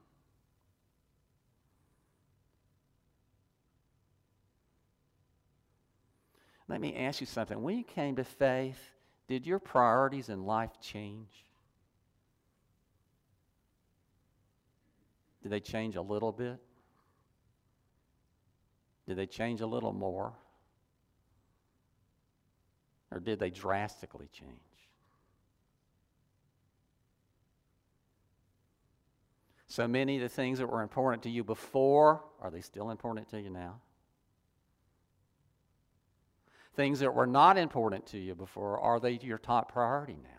Let 6.67 6.81
me 6.81 6.95
ask 6.95 7.21
you 7.21 7.27
something. 7.27 7.61
When 7.61 7.77
you 7.77 7.83
came 7.83 8.15
to 8.15 8.23
faith, 8.23 8.79
did 9.27 9.45
your 9.45 9.59
priorities 9.59 10.29
in 10.29 10.45
life 10.45 10.79
change? 10.81 11.45
Did 15.43 15.51
they 15.51 15.59
change 15.59 15.95
a 15.95 16.01
little 16.01 16.31
bit? 16.31 16.59
Did 19.07 19.17
they 19.17 19.27
change 19.27 19.61
a 19.61 19.67
little 19.67 19.93
more? 19.93 20.33
Or 23.11 23.19
did 23.19 23.39
they 23.39 23.51
drastically 23.51 24.27
change? 24.33 24.51
So 29.67 29.87
many 29.87 30.15
of 30.15 30.21
the 30.21 30.29
things 30.29 30.59
that 30.59 30.67
were 30.67 30.81
important 30.81 31.21
to 31.23 31.29
you 31.29 31.43
before, 31.43 32.23
are 32.41 32.49
they 32.49 32.61
still 32.61 32.89
important 32.89 33.29
to 33.29 33.41
you 33.41 33.49
now? 33.49 33.81
Things 36.75 36.99
that 36.99 37.13
were 37.13 37.27
not 37.27 37.57
important 37.57 38.05
to 38.07 38.17
you 38.17 38.35
before, 38.35 38.79
are 38.79 38.99
they 38.99 39.17
your 39.21 39.37
top 39.37 39.71
priority 39.71 40.17
now? 40.21 40.29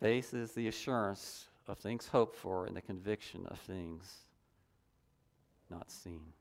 Faith 0.00 0.34
is 0.34 0.52
the 0.52 0.68
assurance 0.68 1.46
of 1.66 1.78
things 1.78 2.08
hoped 2.08 2.36
for 2.36 2.66
and 2.66 2.76
the 2.76 2.82
conviction 2.82 3.46
of 3.46 3.58
things 3.58 4.18
not 5.70 5.90
seen. 5.90 6.32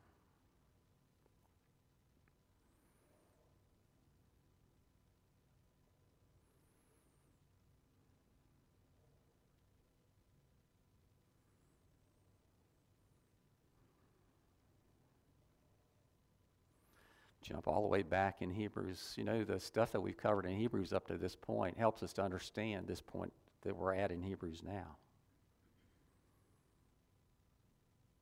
Jump 17.48 17.68
all 17.68 17.82
the 17.82 17.88
way 17.88 18.02
back 18.02 18.42
in 18.42 18.50
Hebrews. 18.50 19.14
You 19.16 19.24
know, 19.24 19.44
the 19.44 19.60
stuff 19.60 19.92
that 19.94 20.02
we've 20.02 20.18
covered 20.18 20.46
in 20.46 20.58
Hebrews 20.58 20.92
up 20.92 21.08
to 21.08 21.18
this 21.18 21.36
point 21.36 21.78
helps 21.78 22.04
us 22.04 22.14
to 22.14 22.22
understand 22.22 22.88
this 22.88 23.02
point 23.02 23.32
that 23.62 23.76
we're 23.76 23.94
at 23.94 24.12
in 24.12 24.22
Hebrews 24.22 24.62
now. 24.66 24.98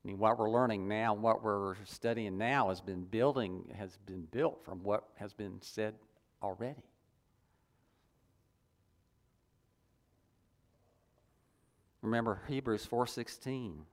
I 0.04 0.08
mean, 0.08 0.18
what 0.18 0.38
we're 0.38 0.50
learning 0.50 0.86
now, 0.86 1.14
what 1.14 1.42
we're 1.42 1.74
studying 1.84 2.38
now, 2.38 2.68
has 2.68 2.80
been 2.80 3.02
building, 3.02 3.64
has 3.76 3.98
been 4.06 4.26
built 4.30 4.64
from 4.64 4.84
what 4.84 5.08
has 5.16 5.32
been 5.32 5.60
said 5.60 5.94
already. 6.40 6.84
Remember 12.02 12.42
Hebrews 12.46 12.86
4:16. 12.86 13.84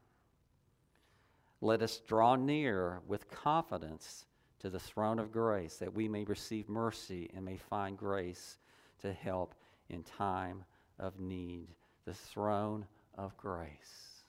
Let 1.61 1.81
us 1.81 1.97
draw 1.97 2.35
near 2.35 3.01
with 3.07 3.31
confidence 3.31 4.25
to 4.63 4.69
the 4.69 4.79
throne 4.79 5.19
of 5.19 5.29
grace 5.29 5.75
that 5.75 5.93
we 5.93 6.07
may 6.07 6.23
receive 6.23 6.69
mercy 6.69 7.29
and 7.35 7.43
may 7.43 7.57
find 7.57 7.97
grace 7.97 8.57
to 9.01 9.11
help 9.11 9.53
in 9.89 10.01
time 10.03 10.63
of 10.97 11.19
need. 11.19 11.67
The 12.05 12.13
throne 12.13 12.85
of 13.17 13.35
grace. 13.35 14.23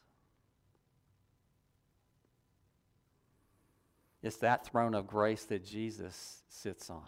It's 4.24 4.36
that 4.38 4.66
throne 4.66 4.94
of 4.94 5.06
grace 5.06 5.44
that 5.44 5.64
Jesus 5.64 6.42
sits 6.48 6.90
on. 6.90 7.06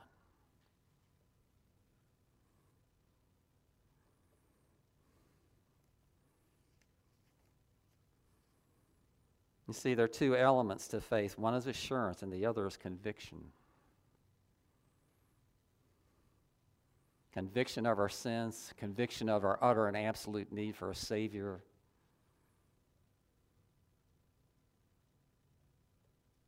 You 9.68 9.74
see, 9.74 9.94
there 9.94 10.04
are 10.04 10.08
two 10.08 10.36
elements 10.36 10.86
to 10.88 11.00
faith 11.00 11.38
one 11.38 11.54
is 11.54 11.66
assurance, 11.66 12.22
and 12.22 12.32
the 12.32 12.46
other 12.46 12.66
is 12.66 12.76
conviction. 12.76 13.38
Conviction 17.32 17.84
of 17.84 17.98
our 17.98 18.08
sins, 18.08 18.72
conviction 18.78 19.28
of 19.28 19.44
our 19.44 19.58
utter 19.60 19.88
and 19.88 19.96
absolute 19.96 20.50
need 20.52 20.74
for 20.74 20.90
a 20.90 20.94
Savior. 20.94 21.60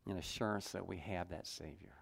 And 0.08 0.18
assurance 0.18 0.70
that 0.70 0.86
we 0.86 0.96
have 0.96 1.28
that 1.28 1.46
Savior. 1.46 1.97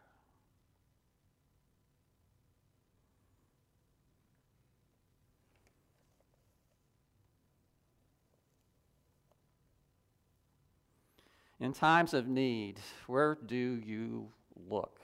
In 11.59 11.73
times 11.73 12.13
of 12.13 12.29
need, 12.29 12.79
where 13.07 13.35
do 13.35 13.57
you 13.57 14.29
look? 14.69 15.01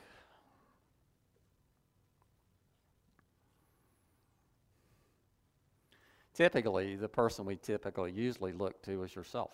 Typically, 6.35 6.97
the 6.97 7.09
person 7.09 7.45
we 7.45 7.57
typically 7.57 8.13
usually 8.13 8.53
look 8.53 8.83
to 8.83 9.03
is 9.03 9.15
yourself 9.15 9.53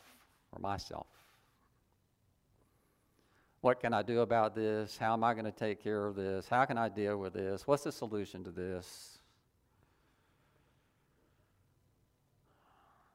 or 0.53 0.61
myself. 0.61 1.07
What 3.61 3.81
can 3.81 3.93
I 3.93 4.03
do 4.03 4.21
about 4.21 4.55
this? 4.55 4.97
How 4.97 5.13
am 5.13 5.25
I 5.25 5.35
going 5.35 5.45
to 5.45 5.53
take 5.53 5.83
care 5.83 6.07
of 6.07 6.15
this? 6.15 6.49
How 6.49 6.65
can 6.65 6.79
I 6.79 6.89
deal 6.89 7.17
with 7.19 7.33
this? 7.33 7.67
What's 7.67 7.83
the 7.83 7.91
solution 7.91 8.45
to 8.45 8.51
this? 8.51 9.19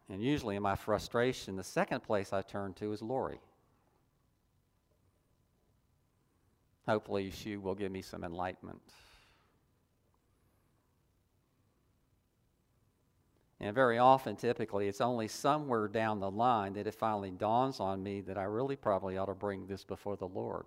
And 0.09 0.21
usually, 0.21 0.57
in 0.57 0.61
my 0.61 0.75
frustration, 0.75 1.55
the 1.55 1.63
second 1.63 2.03
place 2.03 2.33
I 2.33 2.41
turn 2.41 2.73
to 2.75 2.91
is 2.91 3.01
Lori. 3.01 3.39
Hopefully, 6.87 7.31
she 7.31 7.57
will 7.57 7.75
give 7.75 7.91
me 7.91 8.01
some 8.01 8.23
enlightenment. 8.23 8.81
And 13.59 13.73
very 13.73 13.97
often, 13.97 14.35
typically, 14.35 14.89
it's 14.89 14.99
only 14.99 15.29
somewhere 15.29 15.87
down 15.87 16.19
the 16.19 16.29
line 16.29 16.73
that 16.73 16.85
it 16.85 16.95
finally 16.95 17.31
dawns 17.31 17.79
on 17.79 18.03
me 18.03 18.19
that 18.21 18.37
I 18.37 18.43
really 18.43 18.75
probably 18.75 19.17
ought 19.17 19.27
to 19.27 19.33
bring 19.33 19.67
this 19.67 19.85
before 19.85 20.17
the 20.17 20.27
Lord. 20.27 20.65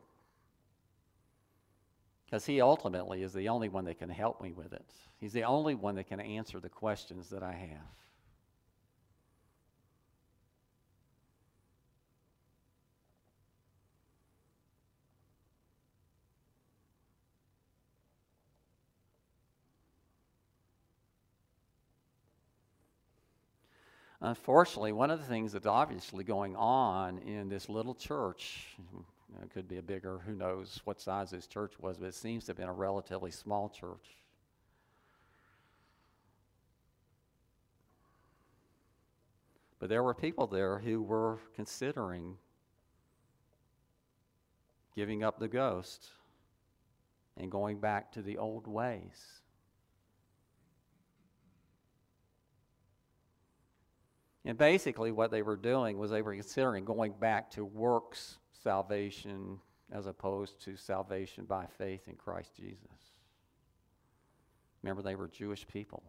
Because 2.24 2.46
He 2.46 2.62
ultimately 2.62 3.22
is 3.22 3.35
the 3.35 3.50
only 3.50 3.68
one 3.68 3.85
that 3.85 3.98
can 3.98 4.09
help 4.09 4.40
me 4.40 4.52
with 4.52 4.72
it. 4.72 4.90
He's 5.18 5.35
the 5.35 5.44
only 5.44 5.74
one 5.74 5.96
that 5.96 6.09
can 6.09 6.20
answer 6.20 6.59
the 6.59 6.70
questions 6.70 7.29
that 7.29 7.42
I 7.42 7.52
have. 7.52 8.06
Unfortunately, 24.27 24.91
one 24.91 25.12
of 25.12 25.21
the 25.21 25.25
things 25.25 25.53
that's 25.53 25.67
obviously 25.67 26.25
going 26.25 26.57
on 26.57 27.19
in 27.19 27.49
this 27.49 27.69
little 27.69 27.95
church, 27.95 28.77
it 29.41 29.51
could 29.55 29.69
be 29.69 29.79
a 29.79 29.83
bigger, 29.83 30.19
who 30.27 30.35
knows 30.35 30.81
what 30.83 31.01
size 31.01 31.31
this 31.31 31.47
church 31.47 31.75
was, 31.79 31.97
but 31.97 32.07
it 32.07 32.15
seems 32.17 32.43
to 32.45 32.51
have 32.51 32.57
been 32.57 32.69
a 32.69 32.73
relatively 32.73 33.31
small 33.31 33.69
church. 33.69 34.17
But 39.79 39.91
there 39.91 40.03
were 40.03 40.12
people 40.12 40.49
there 40.49 40.81
who 40.81 41.05
were 41.05 41.39
considering 41.55 42.37
giving 44.97 45.23
up 45.23 45.39
the 45.39 45.47
ghost 45.47 46.09
and 47.37 47.49
going 47.49 47.79
back 47.79 48.11
to 48.11 48.23
the 48.23 48.39
old 48.39 48.67
ways. 48.67 49.43
And 54.47 54.57
basically, 54.57 55.11
what 55.11 55.33
they 55.33 55.43
were 55.43 55.57
doing 55.57 55.99
was 55.99 56.13
they 56.13 56.23
were 56.23 56.33
considering 56.33 56.85
going 56.85 57.13
back 57.13 57.51
to 57.51 57.65
works 57.65 58.39
salvation 58.63 59.59
as 59.91 60.07
opposed 60.07 60.63
to 60.63 60.77
salvation 60.77 61.45
by 61.45 61.67
faith 61.67 62.07
in 62.07 62.15
Christ 62.15 62.55
Jesus. 62.55 62.79
Remember, 64.83 65.03
they 65.03 65.17
were 65.17 65.27
Jewish 65.27 65.67
people. 65.67 66.05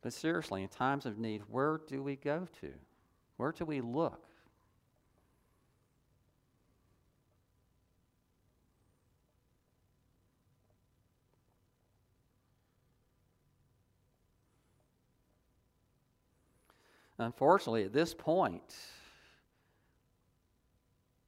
But 0.00 0.12
seriously, 0.12 0.62
in 0.62 0.68
times 0.68 1.06
of 1.06 1.18
need, 1.18 1.42
where 1.48 1.80
do 1.88 2.04
we 2.04 2.14
go 2.14 2.46
to? 2.60 2.70
Where 3.36 3.50
do 3.50 3.64
we 3.64 3.80
look? 3.80 4.29
Unfortunately, 17.20 17.84
at 17.84 17.92
this 17.92 18.14
point, 18.14 18.74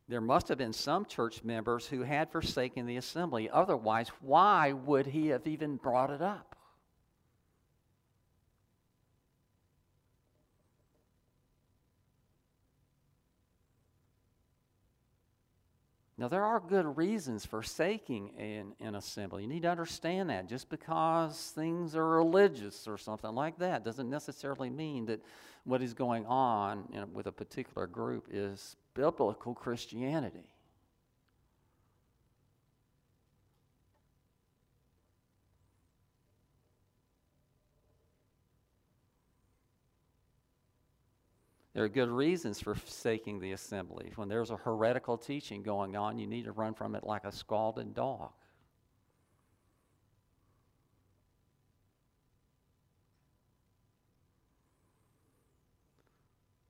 there 0.08 0.22
must 0.22 0.48
have 0.48 0.56
been 0.56 0.72
some 0.72 1.04
church 1.04 1.44
members 1.44 1.86
who 1.86 2.02
had 2.02 2.32
forsaken 2.32 2.86
the 2.86 2.96
assembly. 2.96 3.50
Otherwise, 3.50 4.08
why 4.20 4.72
would 4.72 5.06
he 5.06 5.28
have 5.28 5.46
even 5.46 5.76
brought 5.76 6.10
it 6.10 6.22
up? 6.22 6.56
Now, 16.22 16.28
there 16.28 16.44
are 16.44 16.60
good 16.60 16.96
reasons 16.96 17.44
for 17.44 17.62
forsaking 17.62 18.30
an, 18.38 18.74
an 18.78 18.94
assembly. 18.94 19.42
You 19.42 19.48
need 19.48 19.62
to 19.62 19.70
understand 19.72 20.30
that. 20.30 20.48
Just 20.48 20.70
because 20.70 21.52
things 21.56 21.96
are 21.96 22.06
religious 22.06 22.86
or 22.86 22.96
something 22.96 23.34
like 23.34 23.58
that 23.58 23.82
doesn't 23.82 24.08
necessarily 24.08 24.70
mean 24.70 25.04
that 25.06 25.20
what 25.64 25.82
is 25.82 25.94
going 25.94 26.24
on 26.26 26.84
in, 26.92 27.12
with 27.12 27.26
a 27.26 27.32
particular 27.32 27.88
group 27.88 28.28
is 28.30 28.76
biblical 28.94 29.52
Christianity. 29.52 30.51
There 41.74 41.84
are 41.84 41.88
good 41.88 42.10
reasons 42.10 42.60
for 42.60 42.74
forsaking 42.74 43.40
the 43.40 43.52
assembly. 43.52 44.12
When 44.16 44.28
there's 44.28 44.50
a 44.50 44.56
heretical 44.56 45.16
teaching 45.16 45.62
going 45.62 45.96
on, 45.96 46.18
you 46.18 46.26
need 46.26 46.44
to 46.44 46.52
run 46.52 46.74
from 46.74 46.94
it 46.94 47.04
like 47.04 47.24
a 47.24 47.32
scalded 47.32 47.94
dog. 47.94 48.30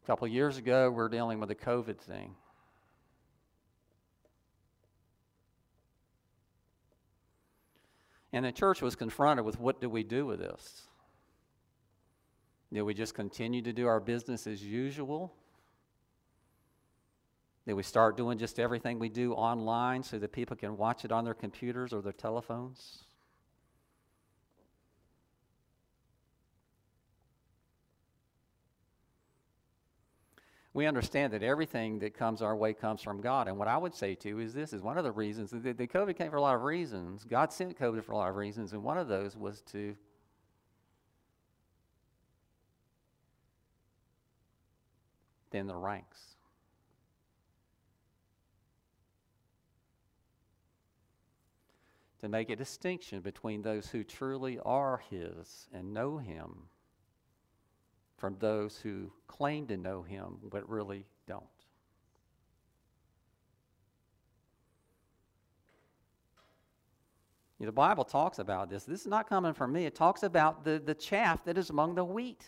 A 0.03 0.07
couple 0.07 0.27
years 0.29 0.57
ago, 0.57 0.91
we 0.91 1.03
are 1.03 1.09
dealing 1.09 1.41
with 1.41 1.49
the 1.49 1.55
COVID 1.55 1.99
thing. 1.99 2.35
And 8.33 8.45
the 8.45 8.53
church 8.53 8.81
was 8.83 8.97
confronted 8.97 9.45
with 9.45 9.61
what 9.61 9.81
do 9.81 9.91
we 9.91 10.03
do 10.03 10.27
with 10.27 10.39
this? 10.39 10.89
Do 12.73 12.85
we 12.85 12.95
just 12.95 13.15
continue 13.15 13.63
to 13.63 13.73
do 13.73 13.87
our 13.87 14.01
business 14.01 14.47
as 14.47 14.63
usual? 14.65 15.35
Do 17.67 17.77
we 17.77 17.83
start 17.83 18.17
doing 18.17 18.39
just 18.39 18.59
everything 18.59 18.99
we 18.99 19.09
do 19.09 19.35
online 19.35 20.03
so 20.03 20.19
that 20.19 20.33
people 20.33 20.57
can 20.57 20.77
watch 20.77 21.05
it 21.05 21.13
on 21.13 21.25
their 21.25 21.35
computers 21.35 21.93
or 21.93 22.01
their 22.01 22.13
telephones? 22.13 23.05
we 30.75 30.87
understand 30.87 31.33
that 31.33 31.43
everything 31.43 31.99
that 31.99 32.15
comes 32.15 32.41
our 32.41 32.57
way 32.57 32.73
comes 32.73 33.03
from 33.03 33.21
God. 33.21 33.47
And 33.47 33.59
what 33.59 33.69
I 33.69 33.77
would 33.77 33.95
say 33.95 34.15
to 34.17 34.29
you 34.29 34.39
is 34.39 34.55
this 34.55 34.73
is 34.73 34.81
one 34.81 34.97
of 34.97 35.05
the 35.05 35.13
reasons 35.13 35.51
that 35.51 35.77
the 35.77 35.87
COVID 35.87 36.17
came 36.17 36.31
for 36.31 36.37
a 36.37 36.41
lot 36.41 36.55
of 36.55 36.63
reasons. 36.63 37.25
God 37.25 37.53
sent 37.53 37.79
COVID 37.79 38.03
for 38.03 38.13
a 38.13 38.17
lot 38.17 38.31
of 38.31 38.37
reasons, 38.37 38.73
and 38.73 38.83
one 38.83 38.97
of 38.97 39.09
those 39.09 39.37
was 39.37 39.61
to 39.73 39.95
thin 45.53 45.69
the 45.69 45.77
ranks. 45.77 46.19
To 52.23 52.29
make 52.29 52.51
a 52.51 52.57
distinction 52.57 53.21
between 53.21 53.63
those 53.63 53.89
who 53.89 54.03
truly 54.03 54.59
are 54.65 55.03
His 55.11 55.69
and 55.73 55.95
know 55.95 56.19
Him 56.19 56.69
from 58.23 58.37
those 58.39 58.79
who 58.79 59.11
claim 59.27 59.67
to 59.67 59.77
know 59.77 60.03
him 60.03 60.37
but 60.49 60.69
really 60.69 61.05
don't. 61.27 61.43
The 67.59 67.73
Bible 67.73 68.05
talks 68.05 68.39
about 68.39 68.71
this. 68.71 68.85
This 68.85 69.01
is 69.01 69.07
not 69.09 69.29
coming 69.29 69.55
from 69.55 69.73
me. 69.73 69.87
It 69.87 69.97
talks 69.97 70.23
about 70.23 70.65
the, 70.65 70.81
the 70.85 70.95
chaff 70.95 71.45
that 71.45 71.59
is 71.59 71.71
among 71.71 71.97
the 71.97 72.05
wheat. 72.05 72.45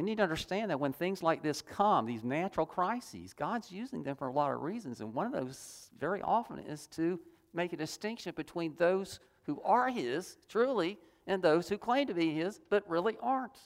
We 0.00 0.06
need 0.06 0.16
to 0.16 0.22
understand 0.22 0.70
that 0.70 0.80
when 0.80 0.94
things 0.94 1.22
like 1.22 1.42
this 1.42 1.60
come, 1.60 2.06
these 2.06 2.24
natural 2.24 2.64
crises, 2.64 3.34
God's 3.34 3.70
using 3.70 4.02
them 4.02 4.16
for 4.16 4.28
a 4.28 4.32
lot 4.32 4.50
of 4.50 4.62
reasons. 4.62 5.02
And 5.02 5.12
one 5.12 5.26
of 5.26 5.32
those, 5.32 5.90
very 5.98 6.22
often, 6.22 6.58
is 6.58 6.86
to 6.92 7.20
make 7.52 7.74
a 7.74 7.76
distinction 7.76 8.32
between 8.34 8.72
those 8.78 9.20
who 9.42 9.60
are 9.60 9.90
His, 9.90 10.38
truly, 10.48 10.96
and 11.26 11.42
those 11.42 11.68
who 11.68 11.76
claim 11.76 12.06
to 12.06 12.14
be 12.14 12.32
His 12.32 12.62
but 12.70 12.88
really 12.88 13.18
aren't. 13.20 13.58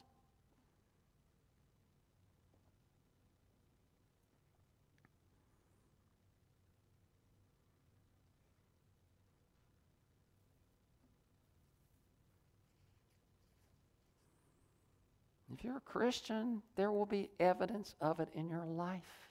You're 15.65 15.79
a 15.79 15.81
Christian, 15.81 16.63
there 16.77 16.93
will 16.93 17.07
be 17.07 17.31
evidence 17.41 17.95
of 18.01 18.21
it 18.21 18.29
in 18.35 18.49
your 18.49 18.65
life 18.65 19.25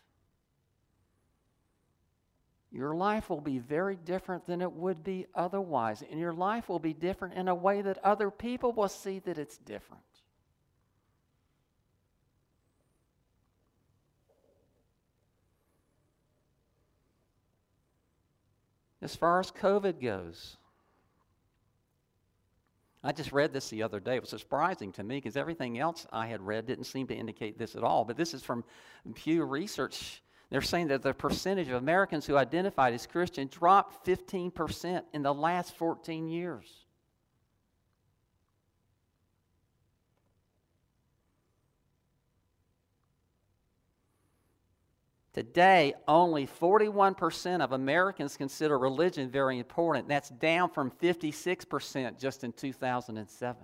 your 2.73 2.95
life 2.95 3.29
will 3.29 3.39
be 3.39 3.59
very 3.59 3.95
different 3.95 4.47
than 4.47 4.59
it 4.59 4.71
would 4.71 5.03
be 5.03 5.27
otherwise. 5.35 6.03
And 6.09 6.19
your 6.19 6.33
life 6.33 6.67
will 6.67 6.79
be 6.79 6.93
different 6.93 7.35
in 7.35 7.47
a 7.47 7.53
way 7.53 7.83
that 7.83 8.03
other 8.03 8.31
people 8.31 8.71
will 8.71 8.87
see 8.87 9.19
that 9.19 9.37
it's 9.37 9.57
different. 9.57 10.01
As 19.03 19.15
far 19.15 19.39
as 19.39 19.51
COVID 19.51 20.01
goes, 20.01 20.57
I 23.03 23.11
just 23.11 23.31
read 23.31 23.51
this 23.51 23.69
the 23.69 23.83
other 23.83 23.99
day. 23.99 24.15
It 24.15 24.21
was 24.21 24.29
surprising 24.29 24.91
to 24.93 25.03
me 25.03 25.17
because 25.17 25.35
everything 25.35 25.77
else 25.79 26.07
I 26.11 26.27
had 26.27 26.41
read 26.41 26.65
didn't 26.65 26.85
seem 26.85 27.07
to 27.07 27.15
indicate 27.15 27.57
this 27.57 27.75
at 27.75 27.83
all. 27.83 28.05
But 28.05 28.17
this 28.17 28.33
is 28.33 28.43
from 28.43 28.63
Pew 29.13 29.43
Research 29.43 30.21
they're 30.53 30.61
saying 30.61 30.89
that 30.89 31.01
the 31.01 31.15
percentage 31.15 31.67
of 31.69 31.73
Americans 31.73 32.27
who 32.27 32.37
identified 32.37 32.93
as 32.93 33.07
Christian 33.07 33.47
dropped 33.47 34.05
15% 34.05 35.01
in 35.11 35.23
the 35.23 35.33
last 35.33 35.75
14 35.75 36.27
years. 36.27 36.82
Today, 45.33 45.95
only 46.07 46.45
41% 46.45 47.61
of 47.61 47.71
Americans 47.71 48.37
consider 48.37 48.77
religion 48.77 49.31
very 49.31 49.57
important. 49.57 50.07
That's 50.07 50.29
down 50.29 50.69
from 50.69 50.91
56% 50.91 52.19
just 52.19 52.43
in 52.43 52.53
2007. 52.53 53.63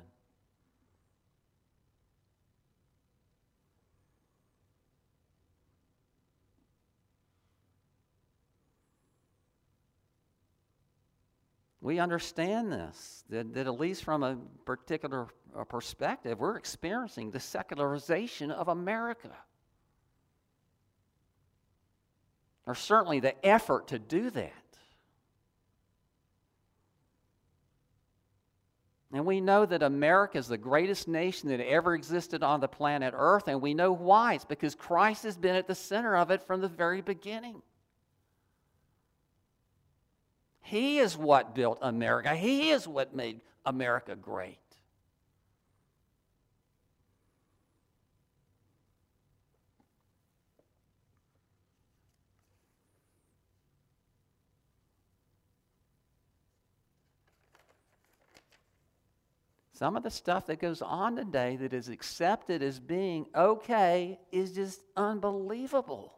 we 11.82 11.97
understand 11.97 12.71
this, 12.71 13.23
that, 13.29 13.51
that, 13.51 13.65
at 13.65 13.79
least 13.79 14.03
from 14.03 14.21
a 14.21 14.38
particular 14.63 15.27
perspective, 15.69 16.39
we're 16.39 16.55
experiencing 16.55 17.32
the 17.32 17.39
secularization 17.39 18.51
of 18.51 18.67
America. 18.67 19.32
Or 22.69 22.75
certainly 22.75 23.19
the 23.19 23.34
effort 23.43 23.88
to 23.88 23.97
do 23.97 24.29
that. 24.29 24.53
And 29.12 29.25
we 29.25 29.41
know 29.41 29.65
that 29.65 29.82
America 29.82 30.38
is 30.38 30.47
the 30.47 30.58
greatest 30.60 31.08
nation 31.08 31.49
that 31.49 31.60
ever 31.67 31.95
existed 31.95 32.43
on 32.43 32.60
the 32.60 32.67
planet 32.67 33.15
Earth, 33.17 33.47
and 33.47 33.60
we 33.60 33.73
know 33.73 33.91
why. 33.91 34.36
It's 34.36 34.45
because 34.45 34.75
Christ 34.75 35.23
has 35.23 35.36
been 35.36 35.55
at 35.55 35.65
the 35.65 35.73
center 35.73 36.15
of 36.15 36.29
it 36.29 36.43
from 36.43 36.62
the 36.62 36.67
very 36.67 37.01
beginning. 37.01 37.63
He 40.62 40.99
is 40.99 41.17
what 41.17 41.55
built 41.55 41.79
America, 41.82 42.36
He 42.36 42.69
is 42.69 42.88
what 42.88 43.15
made 43.15 43.41
America 43.65 44.15
great. 44.15 44.60
Some 59.79 59.95
of 59.95 60.03
the 60.03 60.11
stuff 60.11 60.47
that 60.47 60.59
goes 60.59 60.81
on 60.81 61.15
today 61.15 61.55
that 61.55 61.71
is 61.71 61.87
accepted 61.87 62.61
as 62.61 62.81
being 62.81 63.27
okay 63.33 64.19
is 64.29 64.51
just 64.51 64.81
unbelievable. 64.97 66.15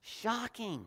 Shocking. 0.00 0.86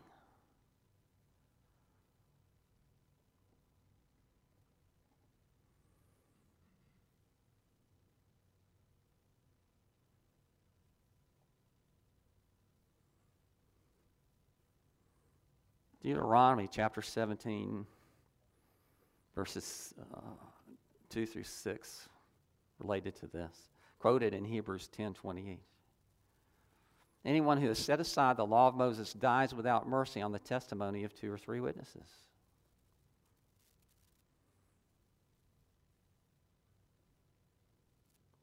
Deuteronomy 16.02 16.68
chapter 16.68 17.00
17, 17.00 17.86
verses 19.36 19.94
uh, 20.12 20.18
2 21.14 21.26
through 21.26 21.44
6, 21.44 22.08
related 22.80 23.14
to 23.14 23.28
this, 23.28 23.56
quoted 24.00 24.34
in 24.34 24.44
Hebrews 24.44 24.88
10 24.88 25.14
28. 25.14 25.60
Anyone 27.24 27.60
who 27.60 27.68
has 27.68 27.78
set 27.78 28.00
aside 28.00 28.36
the 28.36 28.44
law 28.44 28.66
of 28.66 28.74
Moses 28.74 29.12
dies 29.12 29.54
without 29.54 29.88
mercy 29.88 30.20
on 30.20 30.32
the 30.32 30.40
testimony 30.40 31.04
of 31.04 31.14
two 31.14 31.32
or 31.32 31.38
three 31.38 31.60
witnesses. 31.60 32.08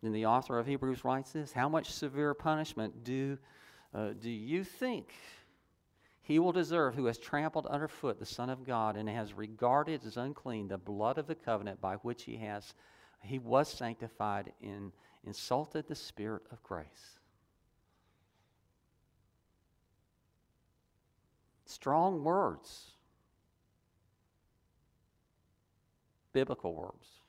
Then 0.01 0.13
the 0.13 0.25
author 0.25 0.57
of 0.57 0.65
Hebrews 0.65 1.03
writes 1.03 1.33
this 1.33 1.51
How 1.51 1.67
much 1.67 1.91
severe 1.91 2.33
punishment 2.33 3.03
do, 3.03 3.37
uh, 3.93 4.13
do 4.19 4.29
you 4.29 4.63
think 4.63 5.13
he 6.21 6.39
will 6.39 6.51
deserve 6.51 6.95
who 6.95 7.05
has 7.05 7.17
trampled 7.17 7.65
underfoot 7.65 8.19
the 8.19 8.25
Son 8.25 8.49
of 8.49 8.65
God 8.65 8.95
and 8.95 9.09
has 9.09 9.33
regarded 9.33 10.05
as 10.05 10.17
unclean 10.17 10.67
the 10.67 10.77
blood 10.77 11.17
of 11.17 11.27
the 11.27 11.35
covenant 11.35 11.81
by 11.81 11.95
which 11.95 12.23
he 12.23 12.37
has 12.37 12.73
he 13.23 13.39
was 13.39 13.71
sanctified 13.71 14.51
and 14.61 14.91
insulted 15.23 15.87
the 15.87 15.95
Spirit 15.95 16.43
of 16.51 16.61
grace. 16.63 17.19
Strong 21.65 22.23
words, 22.23 22.91
biblical 26.33 26.73
words. 26.73 27.20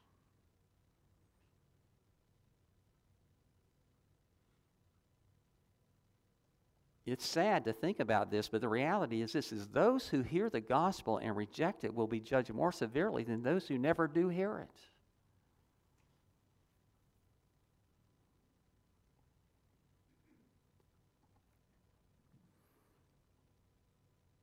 It's 7.04 7.26
sad 7.26 7.64
to 7.64 7.72
think 7.72 7.98
about 7.98 8.30
this, 8.30 8.48
but 8.48 8.60
the 8.60 8.68
reality 8.68 9.22
is 9.22 9.32
this 9.32 9.50
is 9.50 9.66
those 9.68 10.06
who 10.06 10.22
hear 10.22 10.48
the 10.48 10.60
gospel 10.60 11.18
and 11.18 11.36
reject 11.36 11.82
it 11.82 11.92
will 11.92 12.06
be 12.06 12.20
judged 12.20 12.52
more 12.54 12.70
severely 12.70 13.24
than 13.24 13.42
those 13.42 13.66
who 13.66 13.76
never 13.76 14.06
do 14.06 14.28
hear 14.28 14.58
it. 14.58 14.80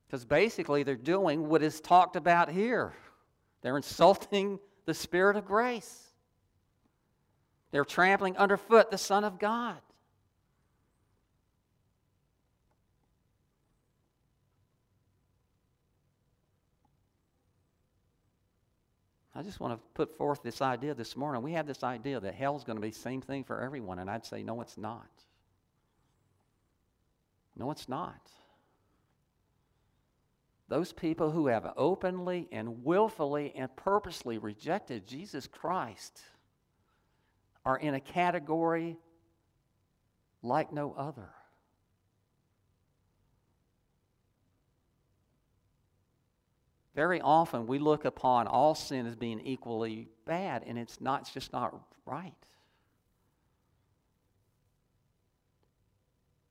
Because 0.06 0.24
basically 0.26 0.82
they're 0.82 0.96
doing 0.96 1.48
what 1.48 1.62
is 1.62 1.80
talked 1.80 2.16
about 2.16 2.50
here. 2.50 2.92
They're 3.62 3.76
insulting 3.76 4.58
the 4.84 4.92
Spirit 4.92 5.36
of 5.36 5.46
grace. 5.46 6.08
They're 7.70 7.84
trampling 7.84 8.36
underfoot 8.36 8.90
the 8.90 8.98
Son 8.98 9.24
of 9.24 9.38
God. 9.38 9.78
I 19.34 19.42
just 19.42 19.60
want 19.60 19.74
to 19.74 19.80
put 19.94 20.16
forth 20.16 20.42
this 20.42 20.60
idea 20.60 20.94
this 20.94 21.16
morning. 21.16 21.42
We 21.42 21.52
have 21.52 21.66
this 21.66 21.84
idea 21.84 22.18
that 22.18 22.34
hell's 22.34 22.64
going 22.64 22.76
to 22.76 22.82
be 22.82 22.90
the 22.90 22.98
same 22.98 23.20
thing 23.20 23.44
for 23.44 23.60
everyone, 23.60 24.00
and 24.00 24.10
I'd 24.10 24.26
say, 24.26 24.42
no, 24.42 24.60
it's 24.60 24.76
not. 24.76 25.08
No, 27.56 27.70
it's 27.70 27.88
not. 27.88 28.30
Those 30.68 30.92
people 30.92 31.30
who 31.30 31.48
have 31.48 31.72
openly 31.76 32.48
and 32.52 32.84
willfully 32.84 33.52
and 33.56 33.74
purposely 33.76 34.38
rejected 34.38 35.06
Jesus 35.06 35.46
Christ 35.46 36.20
are 37.64 37.76
in 37.76 37.94
a 37.94 38.00
category 38.00 38.96
like 40.42 40.72
no 40.72 40.94
other. 40.96 41.28
Very 47.00 47.22
often 47.22 47.66
we 47.66 47.78
look 47.78 48.04
upon 48.04 48.46
all 48.46 48.74
sin 48.74 49.06
as 49.06 49.16
being 49.16 49.40
equally 49.40 50.10
bad, 50.26 50.64
and 50.66 50.78
it's 50.78 51.00
not, 51.00 51.22
it's 51.22 51.32
just 51.32 51.50
not 51.50 51.74
right. 52.04 52.34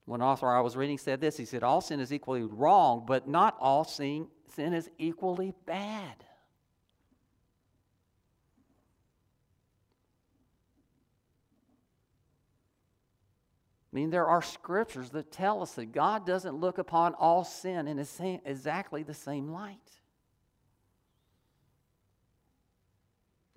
One 0.06 0.24
author 0.24 0.50
I 0.50 0.62
was 0.62 0.76
reading 0.76 0.98
said 0.98 1.22
this 1.22 1.38
he 1.38 1.46
said, 1.46 1.62
All 1.62 1.82
sin 1.82 2.00
is 2.00 2.12
equally 2.12 2.42
wrong, 2.42 3.04
but 3.06 3.28
not 3.28 3.58
all 3.60 3.84
sin, 3.84 4.28
sin 4.56 4.74
is 4.74 4.90
equally 4.98 5.54
bad. 5.68 6.16
I 13.86 13.92
mean, 13.92 14.10
there 14.10 14.26
are 14.26 14.42
scriptures 14.42 15.12
that 15.12 15.32
tell 15.32 15.62
us 15.62 15.74
that 15.74 15.92
God 15.92 16.26
doesn't 16.26 16.56
look 16.56 16.80
upon 16.80 17.14
all 17.14 17.44
sin 17.44 17.88
in 17.88 18.00
exactly 18.00 19.04
the 19.04 19.14
same 19.14 19.50
light. 19.52 19.89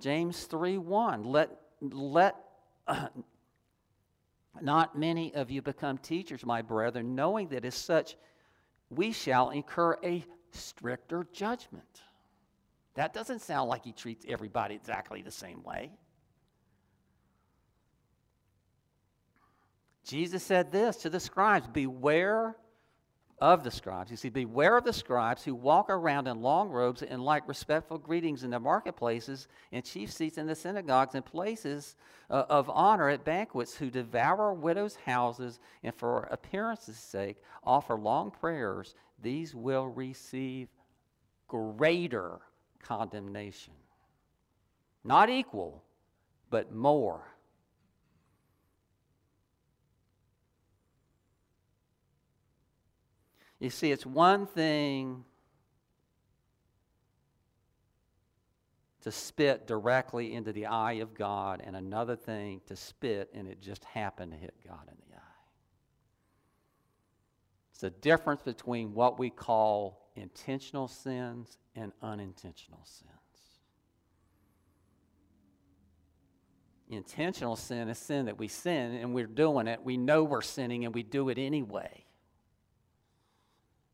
James 0.03 0.45
3 0.45 0.79
1. 0.79 1.23
Let, 1.23 1.51
let 1.81 2.35
uh, 2.89 3.07
not 4.61 4.99
many 4.99 5.33
of 5.35 5.51
you 5.51 5.63
become 5.63 5.97
teachers, 5.97 6.45
my 6.45 6.61
brethren, 6.61 7.15
knowing 7.15 7.49
that 7.49 7.65
as 7.65 7.77
such 7.77 8.17
we 8.91 9.13
shall 9.13 9.51
incur 9.51 9.97
a 10.03 10.25
stricter 10.51 11.27
judgment. 11.33 12.03
That 12.95 13.15
doesn't 13.15 13.41
sound 13.41 13.71
like 13.71 13.85
he 13.85 13.93
treats 13.93 14.27
everybody 14.29 14.75
exactly 14.75 15.23
the 15.23 15.31
same 15.31 15.63
way. 15.63 15.93
Jesus 20.05 20.43
said 20.43 20.73
this 20.73 20.97
to 20.97 21.11
the 21.11 21.21
scribes 21.21 21.69
Beware 21.69 22.57
of 23.43 23.65
the 23.65 23.71
scribes. 23.73 24.09
You 24.09 24.17
see, 24.17 24.29
beware 24.29 24.77
of 24.77 24.85
the 24.85 24.93
scribes 24.93 25.43
who 25.43 25.53
walk 25.53 25.91
around 25.91 26.29
in 26.29 26.43
long 26.43 26.69
robes 26.69 27.03
and 27.03 27.21
like 27.25 27.49
respectful 27.49 27.99
greetings 27.99 28.45
in 28.45 28.51
the 28.51 28.61
marketplaces 28.61 29.49
and 29.73 29.85
chief 29.85 30.13
seats 30.13 30.39
in 30.39 30.47
the 30.47 30.55
synagogues 30.55 31.17
and 31.17 31.25
places 31.25 31.97
uh, 32.31 32.45
of 32.49 32.71
honor 32.71 33.09
at 33.09 33.25
banquets, 33.25 33.75
who 33.75 33.91
devour 33.91 34.55
widows' 34.55 34.97
houses 35.05 35.59
and 35.83 35.93
for 35.93 36.29
appearance's 36.31 36.97
sake 36.97 37.43
offer 37.65 37.97
long 37.97 38.31
prayers. 38.31 38.95
These 39.21 39.57
will 39.57 39.89
receive 39.89 40.69
greater 41.49 42.39
condemnation. 42.81 43.75
Not 45.03 45.31
equal, 45.31 45.83
but 46.49 46.73
more. 46.73 47.27
You 53.63 53.71
see, 53.71 53.93
it's 53.93 54.05
one 54.05 54.49
thing 54.49 55.23
to 59.03 59.13
spit 59.13 59.69
directly 59.69 60.35
into 60.35 60.53
the 60.53 60.67
eye 60.67 60.95
of 60.95 61.15
God, 61.15 61.63
and 61.65 61.77
another 61.77 62.17
thing 62.17 62.61
to 62.67 62.75
spit 62.75 63.31
and 63.33 63.47
it 63.47 63.61
just 63.61 63.85
happened 63.85 64.33
to 64.33 64.39
hit 64.39 64.55
God 64.67 64.89
in 64.89 64.97
the 65.09 65.17
eye. 65.17 65.21
It's 67.71 67.83
the 67.83 67.91
difference 67.91 68.43
between 68.43 68.95
what 68.95 69.21
we 69.21 69.31
call 69.31 70.11
intentional 70.17 70.89
sins 70.89 71.59
and 71.77 71.93
unintentional 72.03 72.85
sins. 72.85 73.11
Intentional 76.89 77.55
sin 77.55 77.89
is 77.89 77.99
sin 77.99 78.27
that 78.27 78.41
we 78.41 78.49
sin 78.49 78.97
and 78.97 79.15
we're 79.15 79.29
doing 79.29 79.69
it. 79.69 79.85
We 79.85 79.97
know 79.97 80.25
we're 80.25 80.43
sinning 80.43 80.85
and 80.85 80.93
we 80.93 81.05
do 81.05 81.29
it 81.29 81.39
anyway. 81.39 82.07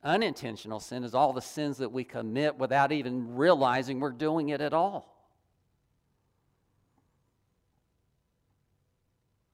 Unintentional 0.08 0.80
sin 0.80 1.04
is 1.04 1.14
all 1.14 1.34
the 1.34 1.42
sins 1.42 1.76
that 1.76 1.92
we 1.92 2.02
commit 2.02 2.56
without 2.56 2.92
even 2.92 3.36
realizing 3.36 4.00
we're 4.00 4.10
doing 4.10 4.48
it 4.48 4.62
at 4.62 4.72
all. 4.72 5.14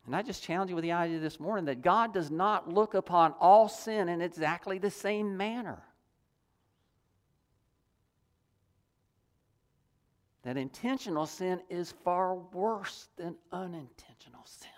And 0.06 0.14
I 0.14 0.22
just 0.22 0.44
challenge 0.44 0.70
you 0.70 0.76
with 0.76 0.84
the 0.84 0.92
idea 0.92 1.18
this 1.18 1.40
morning 1.40 1.64
that 1.64 1.82
God 1.82 2.14
does 2.14 2.30
not 2.30 2.72
look 2.72 2.94
upon 2.94 3.34
all 3.40 3.68
sin 3.68 4.08
in 4.08 4.20
exactly 4.20 4.78
the 4.78 4.92
same 4.92 5.36
manner. 5.36 5.82
That 10.44 10.56
intentional 10.56 11.26
sin 11.26 11.62
is 11.68 11.92
far 12.04 12.36
worse 12.36 13.08
than 13.16 13.34
unintentional 13.50 14.44
sin. 14.44 14.70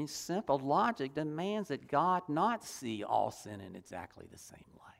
Mean, 0.00 0.08
simple 0.08 0.58
logic 0.58 1.14
demands 1.14 1.68
that 1.68 1.86
God 1.86 2.22
not 2.26 2.64
see 2.64 3.04
all 3.04 3.30
sin 3.30 3.60
in 3.60 3.76
exactly 3.76 4.24
the 4.32 4.38
same 4.38 4.64
light. 4.78 4.94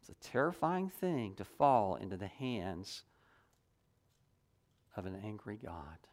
It's 0.00 0.08
a 0.08 0.14
terrifying 0.28 0.88
thing 0.88 1.36
to 1.36 1.44
fall 1.44 1.94
into 1.94 2.16
the 2.16 2.26
hands 2.26 3.04
of 4.96 5.06
an 5.06 5.14
angry 5.24 5.60
God. 5.64 6.08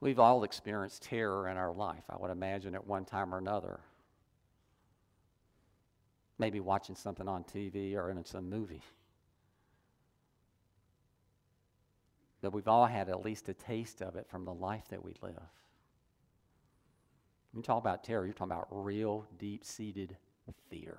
We've 0.00 0.18
all 0.18 0.44
experienced 0.44 1.02
terror 1.02 1.48
in 1.48 1.58
our 1.58 1.72
life, 1.72 2.04
I 2.08 2.16
would 2.18 2.30
imagine, 2.30 2.74
at 2.74 2.86
one 2.86 3.04
time 3.04 3.34
or 3.34 3.38
another. 3.38 3.80
Maybe 6.38 6.58
watching 6.58 6.94
something 6.96 7.28
on 7.28 7.44
TV 7.44 7.94
or 7.94 8.10
in 8.10 8.24
some 8.24 8.48
movie. 8.48 8.82
But 12.40 12.54
we've 12.54 12.68
all 12.68 12.86
had 12.86 13.10
at 13.10 13.22
least 13.22 13.50
a 13.50 13.54
taste 13.54 14.00
of 14.00 14.16
it 14.16 14.26
from 14.30 14.46
the 14.46 14.54
life 14.54 14.88
that 14.88 15.04
we 15.04 15.14
live. 15.20 15.34
When 17.52 17.58
you 17.58 17.62
talk 17.62 17.78
about 17.78 18.02
terror, 18.02 18.24
you're 18.24 18.32
talking 18.32 18.52
about 18.52 18.68
real, 18.70 19.26
deep 19.38 19.64
seated 19.64 20.16
fear. 20.70 20.98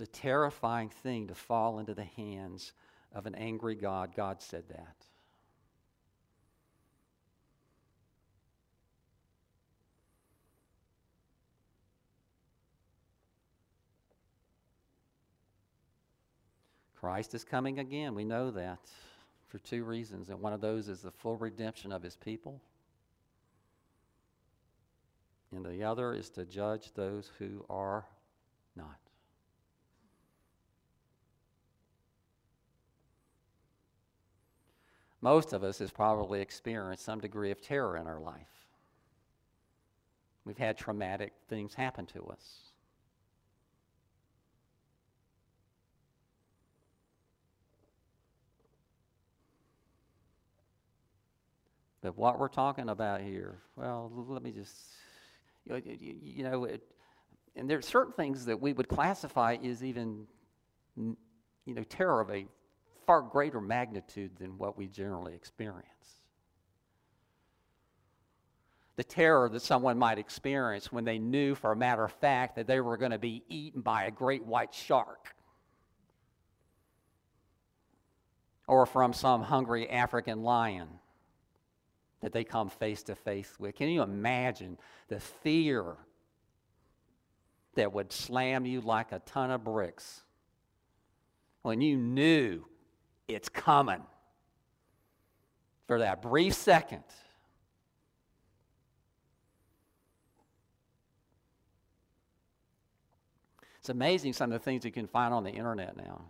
It's 0.00 0.08
a 0.16 0.20
terrifying 0.20 0.90
thing 0.90 1.26
to 1.26 1.34
fall 1.34 1.80
into 1.80 1.92
the 1.92 2.04
hands 2.04 2.72
of 3.12 3.26
an 3.26 3.34
angry 3.34 3.74
God. 3.74 4.14
God 4.14 4.40
said 4.40 4.62
that. 4.68 4.94
Christ 16.94 17.34
is 17.34 17.42
coming 17.42 17.80
again. 17.80 18.14
We 18.14 18.22
know 18.22 18.52
that 18.52 18.78
for 19.48 19.58
two 19.58 19.82
reasons. 19.82 20.28
And 20.28 20.40
one 20.40 20.52
of 20.52 20.60
those 20.60 20.88
is 20.88 21.00
the 21.00 21.10
full 21.10 21.36
redemption 21.36 21.90
of 21.90 22.04
his 22.04 22.14
people. 22.14 22.60
And 25.50 25.66
the 25.66 25.82
other 25.82 26.12
is 26.12 26.30
to 26.30 26.44
judge 26.44 26.92
those 26.94 27.32
who 27.40 27.64
are 27.68 28.06
not. 28.76 29.07
most 35.20 35.52
of 35.52 35.64
us 35.64 35.78
has 35.78 35.90
probably 35.90 36.40
experienced 36.40 37.04
some 37.04 37.20
degree 37.20 37.50
of 37.50 37.60
terror 37.60 37.96
in 37.96 38.06
our 38.06 38.20
life. 38.20 38.68
We've 40.44 40.58
had 40.58 40.78
traumatic 40.78 41.32
things 41.48 41.74
happen 41.74 42.06
to 42.06 42.24
us. 42.26 42.68
But 52.00 52.16
what 52.16 52.38
we're 52.38 52.48
talking 52.48 52.88
about 52.88 53.20
here, 53.20 53.58
well, 53.76 54.10
let 54.28 54.42
me 54.42 54.52
just, 54.52 54.74
you 55.66 55.72
know, 55.72 55.80
you, 55.84 56.44
know 56.44 56.64
it, 56.64 56.82
and 57.56 57.68
there 57.68 57.76
are 57.78 57.82
certain 57.82 58.12
things 58.12 58.44
that 58.46 58.60
we 58.60 58.72
would 58.72 58.88
classify 58.88 59.56
as 59.64 59.82
even, 59.82 60.26
you 60.96 61.16
know, 61.66 61.82
terror 61.82 62.20
of 62.20 62.30
a 62.30 62.46
far 63.08 63.22
greater 63.22 63.58
magnitude 63.58 64.36
than 64.38 64.58
what 64.58 64.76
we 64.76 64.86
generally 64.86 65.34
experience. 65.34 65.86
The 68.96 69.04
terror 69.04 69.48
that 69.48 69.62
someone 69.62 69.98
might 69.98 70.18
experience 70.18 70.92
when 70.92 71.06
they 71.06 71.18
knew, 71.18 71.54
for 71.54 71.72
a 71.72 71.76
matter 71.76 72.04
of 72.04 72.12
fact, 72.12 72.56
that 72.56 72.66
they 72.66 72.80
were 72.80 72.98
going 72.98 73.12
to 73.12 73.18
be 73.18 73.44
eaten 73.48 73.80
by 73.80 74.04
a 74.04 74.10
great 74.10 74.44
white 74.44 74.74
shark. 74.74 75.34
Or 78.66 78.84
from 78.84 79.14
some 79.14 79.42
hungry 79.42 79.88
African 79.88 80.42
lion 80.42 80.88
that 82.20 82.34
they 82.34 82.44
come 82.44 82.68
face 82.68 83.02
to 83.04 83.14
face 83.14 83.54
with. 83.58 83.74
Can 83.74 83.88
you 83.88 84.02
imagine 84.02 84.76
the 85.08 85.20
fear 85.20 85.96
that 87.74 87.94
would 87.94 88.12
slam 88.12 88.66
you 88.66 88.82
like 88.82 89.12
a 89.12 89.20
ton 89.20 89.50
of 89.50 89.64
bricks 89.64 90.24
when 91.62 91.80
you 91.80 91.96
knew 91.96 92.66
it's 93.28 93.48
coming 93.48 94.02
for 95.86 96.00
that 96.00 96.22
brief 96.22 96.54
second? 96.54 97.04
It's 103.78 103.88
amazing 103.88 104.32
some 104.32 104.52
of 104.52 104.58
the 104.58 104.64
things 104.64 104.84
you 104.84 104.90
can 104.90 105.06
find 105.06 105.32
on 105.32 105.44
the 105.44 105.50
internet 105.50 105.96
now. 105.96 106.22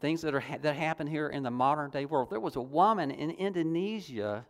things 0.00 0.22
that, 0.22 0.34
are, 0.34 0.44
that 0.62 0.76
happen 0.76 1.06
here 1.06 1.28
in 1.28 1.42
the 1.42 1.50
modern 1.50 1.90
day 1.90 2.04
world. 2.04 2.30
There 2.30 2.40
was 2.40 2.56
a 2.56 2.62
woman 2.62 3.10
in 3.10 3.30
Indonesia 3.30 4.46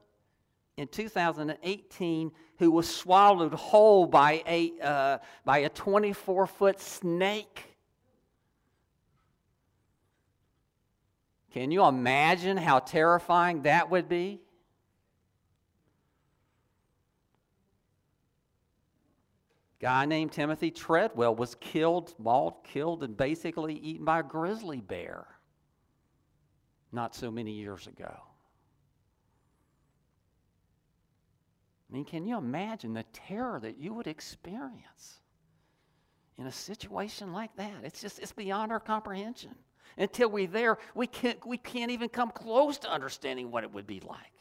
in 0.79 0.87
2018 0.87 2.31
who 2.59 2.71
was 2.71 2.89
swallowed 2.89 3.53
whole 3.53 4.07
by 4.07 4.43
a, 4.47 4.73
uh, 4.81 5.19
by 5.45 5.59
a 5.59 5.69
24 5.69 6.47
foot 6.47 6.81
snake. 6.81 7.65
Can 11.53 11.73
you 11.73 11.85
imagine 11.85 12.57
how 12.57 12.79
terrifying 12.79 13.63
that 13.63 13.91
would 13.91 14.09
be? 14.09 14.41
guy 19.81 20.05
named 20.07 20.33
Timothy 20.33 20.73
Treadwell 20.73 21.37
was 21.37 21.55
killed, 21.57 22.13
mauled, 22.19 22.65
killed, 22.65 23.05
and 23.05 23.17
basically 23.17 23.75
eaten 23.75 24.05
by 24.05 24.19
a 24.21 24.23
grizzly 24.25 24.81
bear 24.81 25.25
not 26.91 27.15
so 27.15 27.31
many 27.31 27.53
years 27.53 27.87
ago. 27.87 28.28
I 31.89 31.95
mean, 31.95 32.05
can 32.05 32.27
you 32.27 32.37
imagine 32.37 32.93
the 32.93 33.05
terror 33.13 33.59
that 33.61 33.79
you 33.79 33.95
would 33.95 34.07
experience 34.07 35.21
in 36.37 36.47
a 36.47 36.53
situation 36.53 37.33
like 37.33 37.55
that? 37.57 37.73
It's 37.83 38.01
just 38.01 38.19
it's 38.19 38.33
beyond 38.33 38.73
our 38.73 38.81
comprehension. 38.81 39.55
Until 39.97 40.29
we're 40.29 40.47
there, 40.47 40.79
we 40.95 41.07
can't 41.07 41.45
we 41.47 41.57
can't 41.57 41.91
even 41.91 42.09
come 42.09 42.31
close 42.31 42.79
to 42.79 42.91
understanding 42.91 43.51
what 43.51 43.65
it 43.65 43.73
would 43.73 43.87
be 43.87 44.01
like. 44.01 44.33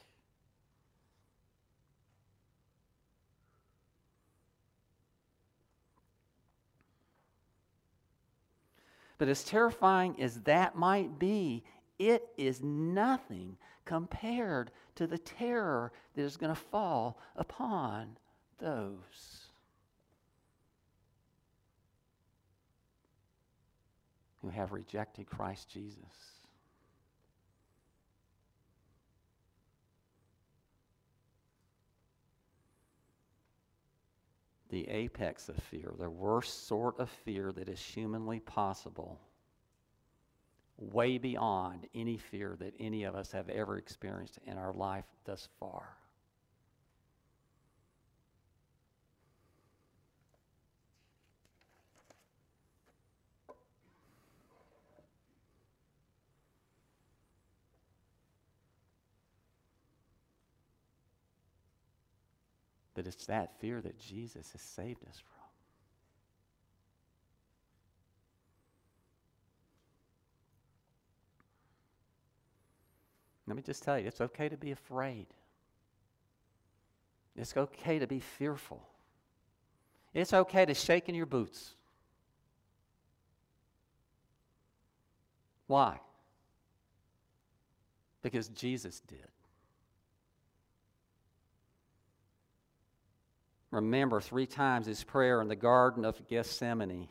But 9.17 9.29
as 9.29 9.43
terrifying 9.43 10.21
as 10.21 10.41
that 10.41 10.75
might 10.75 11.17
be, 11.17 11.63
it 11.97 12.27
is 12.37 12.61
nothing 12.61 13.57
compared 13.87 14.69
to 14.95 15.07
the 15.07 15.17
terror 15.17 15.91
that 16.13 16.21
is 16.21 16.37
going 16.37 16.53
to 16.53 16.61
fall 16.61 17.17
upon 17.37 18.17
those 18.59 19.47
who 24.41 24.49
have 24.49 24.73
rejected 24.73 25.25
Christ 25.25 25.69
Jesus. 25.69 26.03
The 34.69 34.87
apex 34.89 35.47
of 35.47 35.55
fear, 35.55 35.93
the 35.97 36.09
worst 36.09 36.67
sort 36.67 36.99
of 36.99 37.09
fear 37.09 37.53
that 37.53 37.69
is 37.69 37.81
humanly 37.81 38.41
possible 38.41 39.21
way 40.77 41.17
beyond 41.17 41.87
any 41.95 42.17
fear 42.17 42.55
that 42.59 42.73
any 42.79 43.03
of 43.03 43.15
us 43.15 43.31
have 43.31 43.49
ever 43.49 43.77
experienced 43.77 44.39
in 44.45 44.57
our 44.57 44.73
life 44.73 45.05
thus 45.25 45.47
far. 45.59 45.97
But 62.93 63.05
it's 63.05 63.27
that 63.27 63.59
fear 63.59 63.79
that 63.81 63.99
Jesus 63.99 64.51
has 64.53 64.61
saved 64.61 65.03
us 65.07 65.19
from. 65.19 65.36
Let 73.47 73.55
me 73.55 73.61
just 73.61 73.81
tell 73.81 73.97
you, 73.97 74.07
it's 74.07 74.19
okay 74.19 74.49
to 74.49 74.57
be 74.57 74.71
afraid. 74.71 75.27
It's 77.35 77.55
okay 77.55 77.99
to 77.99 78.07
be 78.07 78.19
fearful. 78.19 78.81
It's 80.13 80.33
okay 80.33 80.65
to 80.65 80.73
shake 80.73 81.07
in 81.07 81.15
your 81.15 81.25
boots. 81.25 81.75
Why? 85.67 85.99
Because 88.21 88.49
Jesus 88.49 88.99
did. 89.01 89.27
Remember 93.71 94.19
three 94.19 94.47
times 94.47 94.87
his 94.87 95.03
prayer 95.03 95.41
in 95.41 95.47
the 95.47 95.55
Garden 95.55 96.03
of 96.03 96.27
Gethsemane. 96.27 97.09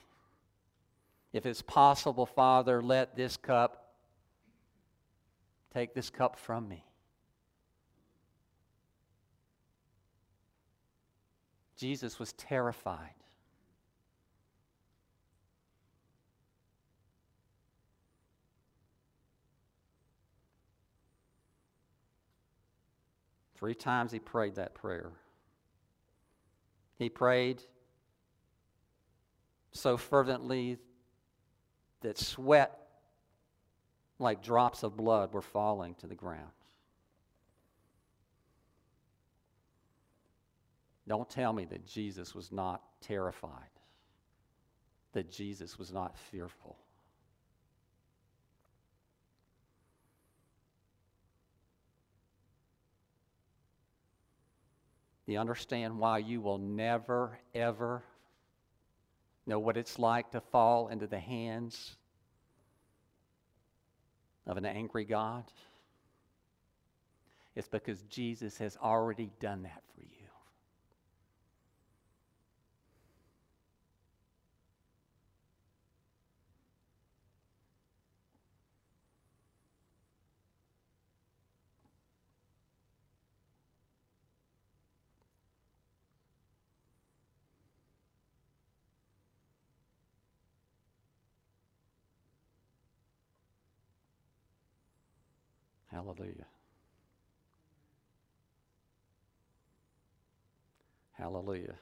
If 1.32 1.47
it's 1.47 1.62
possible, 1.62 2.26
Father, 2.26 2.82
let 2.82 3.14
this 3.14 3.37
cup 3.37 3.86
Take 5.76 5.92
this 5.92 6.08
cup 6.08 6.38
from 6.38 6.70
me. 6.70 6.86
Jesus 11.76 12.18
was 12.18 12.32
terrified. 12.32 13.12
Three 23.58 23.74
times 23.74 24.12
he 24.12 24.18
prayed 24.18 24.54
that 24.54 24.74
prayer. 24.74 25.12
He 26.98 27.10
prayed 27.10 27.62
so 29.72 29.98
fervently 29.98 30.78
that 32.00 32.16
sweat 32.16 32.86
like 34.18 34.42
drops 34.42 34.82
of 34.82 34.96
blood 34.96 35.32
were 35.32 35.42
falling 35.42 35.94
to 35.96 36.06
the 36.06 36.14
ground. 36.14 36.50
Don't 41.08 41.28
tell 41.28 41.52
me 41.52 41.64
that 41.66 41.86
Jesus 41.86 42.34
was 42.34 42.50
not 42.50 42.82
terrified, 43.00 43.50
that 45.12 45.30
Jesus 45.30 45.78
was 45.78 45.92
not 45.92 46.16
fearful. 46.30 46.76
You 55.26 55.38
understand 55.40 55.98
why 55.98 56.18
you 56.18 56.40
will 56.40 56.58
never, 56.58 57.38
ever 57.54 58.02
know 59.44 59.58
what 59.58 59.76
it's 59.76 59.98
like 59.98 60.30
to 60.30 60.40
fall 60.40 60.88
into 60.88 61.06
the 61.06 61.18
hands 61.18 61.96
of 64.47 64.57
an 64.57 64.66
angry 64.66 65.05
God? 65.05 65.44
It's 67.55 67.68
because 67.68 68.03
Jesus 68.03 68.59
has 68.59 68.76
already 68.82 69.30
done 69.40 69.62
that 69.62 69.82
for 69.94 70.03
you. 70.03 70.25
Hallelujah. 96.16 96.46
Hallelujah. 101.12 101.74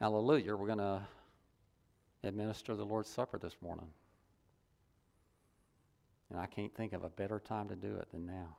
Hallelujah. 0.00 0.56
We're 0.56 0.66
going 0.66 0.78
to 0.78 1.02
administer 2.24 2.74
the 2.74 2.84
Lord's 2.84 3.08
Supper 3.08 3.38
this 3.38 3.56
morning. 3.62 3.86
And 6.30 6.38
I 6.38 6.46
can't 6.46 6.74
think 6.74 6.92
of 6.92 7.04
a 7.04 7.08
better 7.08 7.40
time 7.40 7.68
to 7.68 7.76
do 7.76 7.96
it 7.96 8.08
than 8.12 8.26
now. 8.26 8.56